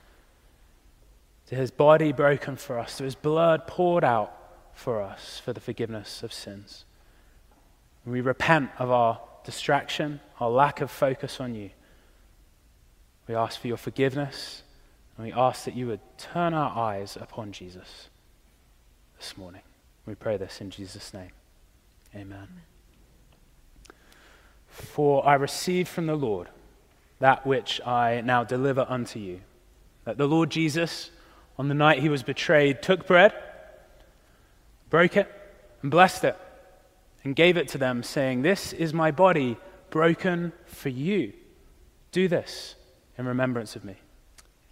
to 1.46 1.54
his 1.54 1.70
body 1.70 2.12
broken 2.12 2.56
for 2.56 2.78
us, 2.78 2.98
to 2.98 3.04
his 3.04 3.14
blood 3.14 3.66
poured 3.66 4.04
out 4.04 4.36
for 4.74 5.00
us 5.00 5.40
for 5.42 5.54
the 5.54 5.60
forgiveness 5.60 6.22
of 6.22 6.30
sins. 6.30 6.84
We 8.04 8.20
repent 8.20 8.70
of 8.78 8.90
our 8.90 9.18
distraction, 9.44 10.20
our 10.38 10.50
lack 10.50 10.82
of 10.82 10.90
focus 10.90 11.40
on 11.40 11.54
you. 11.54 11.70
We 13.26 13.34
ask 13.34 13.58
for 13.58 13.66
your 13.66 13.78
forgiveness, 13.78 14.62
and 15.16 15.26
we 15.26 15.32
ask 15.32 15.64
that 15.64 15.74
you 15.74 15.86
would 15.86 16.00
turn 16.18 16.52
our 16.52 16.76
eyes 16.76 17.16
upon 17.18 17.52
Jesus 17.52 18.10
this 19.16 19.38
morning. 19.38 19.62
We 20.04 20.14
pray 20.14 20.36
this 20.36 20.60
in 20.60 20.70
Jesus' 20.70 21.14
name. 21.14 21.30
Amen. 22.14 22.48
For 24.76 25.26
I 25.26 25.34
received 25.34 25.88
from 25.88 26.06
the 26.06 26.16
Lord 26.16 26.48
that 27.18 27.46
which 27.46 27.80
I 27.86 28.20
now 28.20 28.44
deliver 28.44 28.84
unto 28.88 29.18
you. 29.18 29.40
That 30.04 30.18
the 30.18 30.28
Lord 30.28 30.50
Jesus, 30.50 31.10
on 31.58 31.68
the 31.68 31.74
night 31.74 32.00
he 32.00 32.10
was 32.10 32.22
betrayed, 32.22 32.82
took 32.82 33.06
bread, 33.06 33.32
broke 34.90 35.16
it, 35.16 35.32
and 35.80 35.90
blessed 35.90 36.24
it, 36.24 36.36
and 37.24 37.34
gave 37.34 37.56
it 37.56 37.68
to 37.68 37.78
them, 37.78 38.02
saying, 38.02 38.42
This 38.42 38.74
is 38.74 38.92
my 38.92 39.10
body 39.10 39.56
broken 39.88 40.52
for 40.66 40.90
you. 40.90 41.32
Do 42.12 42.28
this 42.28 42.74
in 43.16 43.26
remembrance 43.26 43.76
of 43.76 43.84
me. 43.84 43.96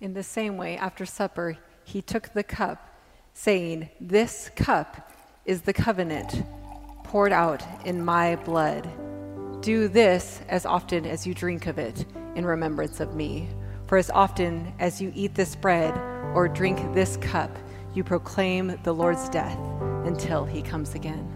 In 0.01 0.13
the 0.13 0.23
same 0.23 0.59
way, 0.59 0.77
after 0.77 1.07
supper, 1.07 1.57
he 1.83 2.03
took 2.03 2.35
the 2.35 2.43
cup, 2.43 2.95
saying, 3.33 3.89
This 3.99 4.51
cup 4.55 5.11
is 5.47 5.63
the 5.63 5.73
covenant 5.73 6.45
poured 7.05 7.33
out 7.33 7.63
in 7.87 8.05
my 8.05 8.37
blood. 8.37 8.87
Do 9.65 9.89
this 9.89 10.43
as 10.51 10.67
often 10.67 11.07
as 11.07 11.27
you 11.27 11.33
drink 11.33 11.67
of 11.69 11.79
it 11.79 12.05
in 12.35 12.45
remembrance 12.45 13.01
of 13.01 13.15
me. 13.15 13.49
For 13.87 13.97
as 13.97 14.11
often 14.11 14.75
as 14.79 15.01
you 15.01 15.11
eat 15.15 15.35
this 15.35 15.57
bread 15.57 15.97
or 16.35 16.49
drink 16.49 16.93
this 16.93 17.17
cup, 17.17 17.51
you 17.95 18.05
proclaim 18.05 18.79
the 18.83 18.93
Lord's 18.93 19.27
death 19.31 19.59
until 20.05 20.45
he 20.45 20.61
comes 20.61 20.95
again. 20.95 21.35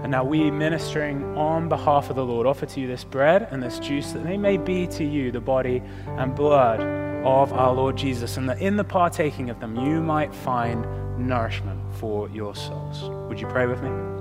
And 0.00 0.10
now 0.10 0.24
we, 0.24 0.50
ministering 0.50 1.24
on 1.38 1.70
behalf 1.70 2.10
of 2.10 2.16
the 2.16 2.24
Lord, 2.24 2.46
offer 2.46 2.66
to 2.66 2.80
you 2.80 2.86
this 2.86 3.04
bread 3.04 3.48
and 3.50 3.62
this 3.62 3.78
juice 3.78 4.12
that 4.12 4.24
they 4.24 4.36
may 4.36 4.58
be 4.58 4.86
to 4.88 5.02
you 5.02 5.32
the 5.32 5.40
body 5.40 5.82
and 6.18 6.34
blood 6.34 6.80
of 7.24 7.54
our 7.54 7.72
Lord 7.72 7.96
Jesus, 7.96 8.36
and 8.36 8.46
that 8.50 8.60
in 8.60 8.76
the 8.76 8.84
partaking 8.84 9.48
of 9.48 9.58
them 9.58 9.74
you 9.74 10.02
might 10.02 10.34
find 10.34 10.86
nourishment 11.16 11.80
for 11.94 12.28
your 12.28 12.54
souls. 12.54 13.08
Would 13.30 13.40
you 13.40 13.46
pray 13.46 13.66
with 13.66 13.82
me? 13.82 14.17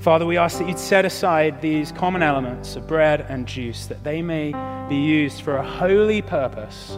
Father, 0.00 0.24
we 0.24 0.38
ask 0.38 0.56
that 0.58 0.66
you'd 0.66 0.78
set 0.78 1.04
aside 1.04 1.60
these 1.60 1.92
common 1.92 2.22
elements 2.22 2.74
of 2.74 2.86
bread 2.86 3.26
and 3.28 3.46
juice, 3.46 3.84
that 3.84 4.02
they 4.02 4.22
may 4.22 4.50
be 4.88 4.96
used 4.96 5.42
for 5.42 5.56
a 5.56 5.62
holy 5.62 6.22
purpose 6.22 6.92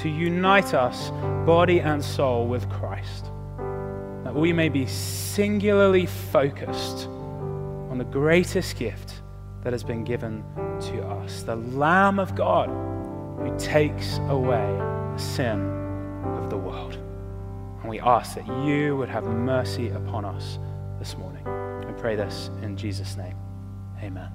to 0.00 0.08
unite 0.08 0.72
us, 0.72 1.10
body 1.44 1.82
and 1.82 2.02
soul, 2.02 2.46
with 2.46 2.66
Christ. 2.70 3.26
That 4.24 4.34
we 4.34 4.50
may 4.50 4.70
be 4.70 4.86
singularly 4.86 6.06
focused 6.06 7.06
on 7.06 7.98
the 7.98 8.04
greatest 8.04 8.78
gift 8.78 9.20
that 9.62 9.74
has 9.74 9.84
been 9.84 10.02
given 10.02 10.42
to 10.80 11.06
us 11.06 11.42
the 11.42 11.56
Lamb 11.56 12.18
of 12.18 12.34
God 12.34 12.70
who 13.40 13.54
takes 13.58 14.16
away 14.28 14.74
the 14.78 15.18
sin 15.18 15.60
of 16.38 16.48
the 16.48 16.56
world. 16.56 16.94
And 17.82 17.90
we 17.90 18.00
ask 18.00 18.36
that 18.36 18.46
you 18.64 18.96
would 18.96 19.10
have 19.10 19.24
mercy 19.24 19.90
upon 19.90 20.24
us 20.24 20.58
this 20.98 21.14
morning. 21.18 21.46
We 21.92 22.00
pray 22.00 22.16
this 22.16 22.48
in 22.62 22.76
Jesus' 22.76 23.16
name. 23.16 23.36
Amen. 24.00 24.30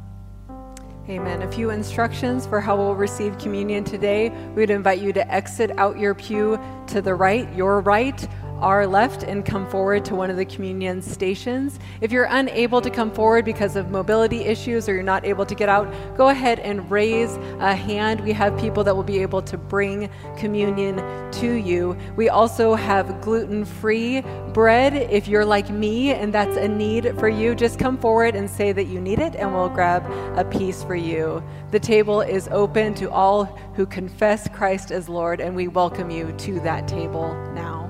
Amen. 1.09 1.41
A 1.41 1.51
few 1.51 1.71
instructions 1.71 2.45
for 2.45 2.61
how 2.61 2.77
we'll 2.77 2.95
receive 2.95 3.37
communion 3.39 3.83
today. 3.83 4.29
We 4.29 4.61
would 4.61 4.69
invite 4.69 4.99
you 4.99 5.11
to 5.13 5.31
exit 5.31 5.71
out 5.79 5.97
your 5.97 6.13
pew 6.13 6.59
to 6.87 7.01
the 7.01 7.15
right, 7.15 7.51
your 7.55 7.81
right 7.81 8.27
our 8.59 8.87
left 8.87 9.23
and 9.23 9.45
come 9.45 9.69
forward 9.69 10.03
to 10.05 10.15
one 10.15 10.29
of 10.29 10.37
the 10.37 10.45
communion 10.45 11.01
stations. 11.01 11.79
If 12.01 12.11
you're 12.11 12.27
unable 12.29 12.81
to 12.81 12.89
come 12.89 13.11
forward 13.11 13.45
because 13.45 13.75
of 13.75 13.89
mobility 13.89 14.41
issues 14.41 14.89
or 14.89 14.93
you're 14.93 15.03
not 15.03 15.25
able 15.25 15.45
to 15.45 15.55
get 15.55 15.69
out, 15.69 15.93
go 16.17 16.29
ahead 16.29 16.59
and 16.59 16.89
raise 16.89 17.37
a 17.59 17.75
hand. 17.75 18.21
We 18.21 18.33
have 18.33 18.57
people 18.57 18.83
that 18.83 18.95
will 18.95 19.03
be 19.03 19.21
able 19.21 19.41
to 19.43 19.57
bring 19.57 20.09
communion 20.37 20.97
to 21.33 21.53
you. 21.53 21.97
We 22.15 22.29
also 22.29 22.75
have 22.75 23.21
gluten 23.21 23.65
free 23.65 24.21
bread. 24.53 24.93
If 24.95 25.27
you're 25.27 25.45
like 25.45 25.69
me 25.69 26.13
and 26.13 26.33
that's 26.33 26.57
a 26.57 26.67
need 26.67 27.17
for 27.19 27.29
you, 27.29 27.55
just 27.55 27.79
come 27.79 27.97
forward 27.97 28.35
and 28.35 28.49
say 28.49 28.71
that 28.71 28.85
you 28.85 28.99
need 28.99 29.19
it 29.19 29.35
and 29.35 29.53
we'll 29.53 29.69
grab 29.69 30.03
a 30.37 30.43
piece 30.43 30.83
for 30.83 30.95
you. 30.95 31.43
The 31.71 31.79
table 31.79 32.21
is 32.21 32.47
open 32.49 32.93
to 32.95 33.11
all 33.11 33.45
who 33.75 33.85
confess 33.85 34.47
Christ 34.47 34.91
as 34.91 35.09
Lord, 35.09 35.39
and 35.39 35.55
we 35.55 35.67
welcome 35.67 36.09
you 36.09 36.31
to 36.31 36.59
that 36.61 36.87
table 36.87 37.35
now. 37.53 37.86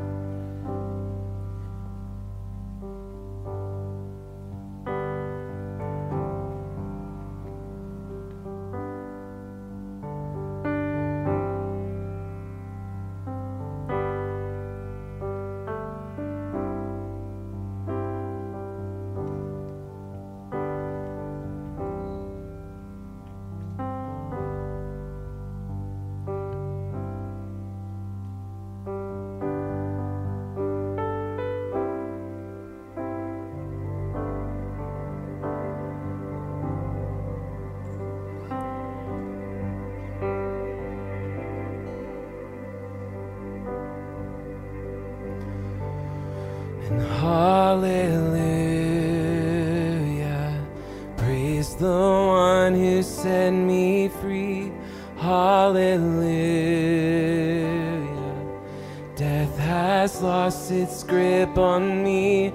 Its 60.72 61.04
grip 61.04 61.58
on 61.58 62.04
me. 62.04 62.54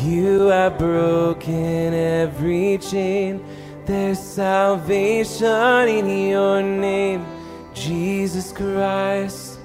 You 0.00 0.46
have 0.48 0.78
broken 0.78 1.94
every 1.94 2.78
chain. 2.78 3.44
There's 3.84 4.18
salvation 4.18 5.88
in 5.88 6.28
your 6.28 6.62
name, 6.62 7.26
Jesus 7.74 8.52
Christ, 8.52 9.58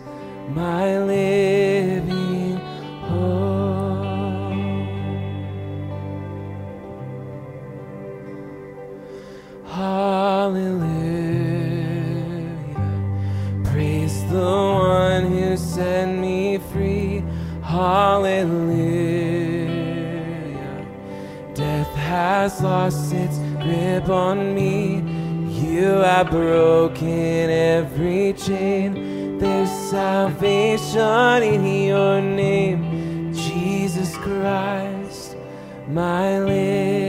my 0.50 1.00
lost 22.88 23.14
its 23.14 23.38
grip 23.62 24.08
on 24.08 24.56
me. 24.56 25.02
You 25.62 25.88
have 26.08 26.30
broken 26.30 27.50
every 27.50 28.32
chain. 28.32 29.38
There's 29.40 29.70
salvation 29.70 31.44
in 31.44 31.66
your 31.66 32.22
name, 32.22 33.34
Jesus 33.34 34.16
Christ, 34.16 35.36
my 35.90 36.40
living 36.40 37.07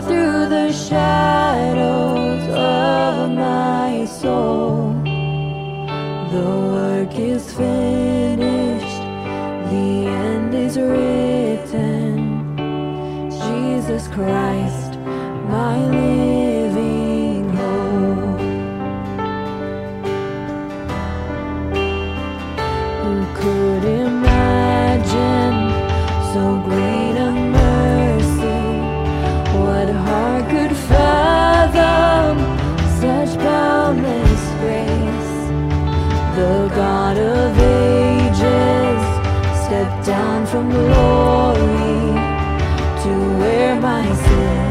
through 0.00 0.48
the 0.48 0.72
shadows 0.72 2.42
of 2.48 3.30
my 3.30 4.04
soul. 4.06 4.92
The 6.32 6.48
work 6.72 7.14
is 7.18 7.52
finished, 7.52 9.02
the 9.70 10.06
end 10.26 10.54
is 10.54 10.76
written. 10.76 12.16
Jesus 13.30 14.08
Christ, 14.08 14.63
from 40.54 40.70
glory 40.70 42.14
to 43.02 43.12
wear 43.40 43.74
my 43.80 44.06
sin 44.24 44.66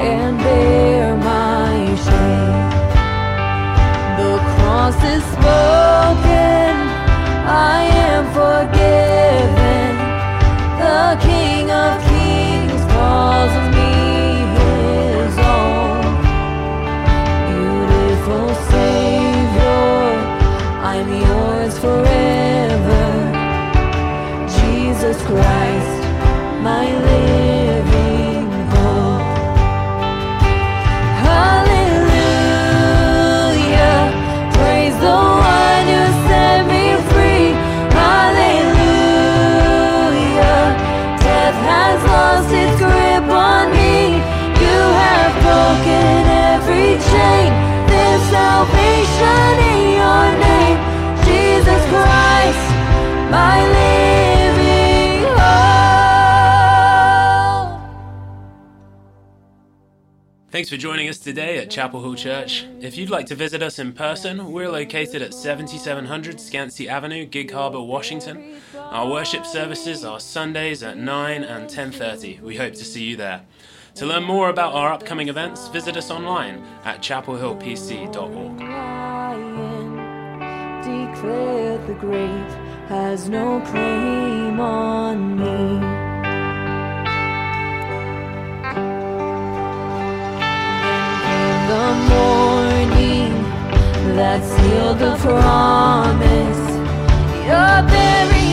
and 0.00 0.38
bear 0.38 1.14
my 1.14 1.76
shame. 2.06 2.70
The 4.20 4.34
cross 4.52 4.96
is 5.14 5.22
spoken, 5.36 6.72
I 7.74 7.80
am 8.08 8.24
forgiven. 8.40 9.92
The 10.82 11.02
King 11.28 11.70
of 11.70 12.00
Kings 12.00 12.13
Thanks 60.54 60.70
for 60.70 60.76
joining 60.76 61.08
us 61.08 61.18
today 61.18 61.58
at 61.58 61.68
Chapel 61.68 62.00
Hill 62.00 62.14
Church. 62.14 62.64
If 62.80 62.96
you'd 62.96 63.10
like 63.10 63.26
to 63.26 63.34
visit 63.34 63.60
us 63.60 63.80
in 63.80 63.92
person, 63.92 64.52
we're 64.52 64.70
located 64.70 65.20
at 65.20 65.34
7700 65.34 66.36
Skansie 66.36 66.86
Avenue, 66.86 67.24
Gig 67.24 67.50
Harbor, 67.50 67.82
Washington. 67.82 68.60
Our 68.76 69.10
worship 69.10 69.44
services 69.46 70.04
are 70.04 70.20
Sundays 70.20 70.84
at 70.84 70.96
9 70.96 71.42
and 71.42 71.68
10:30. 71.68 72.38
We 72.40 72.56
hope 72.56 72.74
to 72.74 72.84
see 72.84 73.02
you 73.02 73.16
there. 73.16 73.40
To 73.96 74.06
learn 74.06 74.22
more 74.22 74.48
about 74.48 74.74
our 74.74 74.92
upcoming 74.92 75.28
events, 75.28 75.66
visit 75.66 75.96
us 75.96 76.12
online 76.12 76.62
at 76.84 77.02
chapelhillpc.org. 77.02 78.58
The 80.84 81.08
has 82.88 83.28
no 83.28 83.60
claim 83.62 84.60
on 84.60 85.36
me. 85.36 86.03
the 91.68 91.86
morning 92.12 93.32
that 94.16 94.40
sealed 94.44 94.98
the 94.98 95.16
promise. 95.16 96.62
You're 97.46 97.82
buried. 97.88 98.43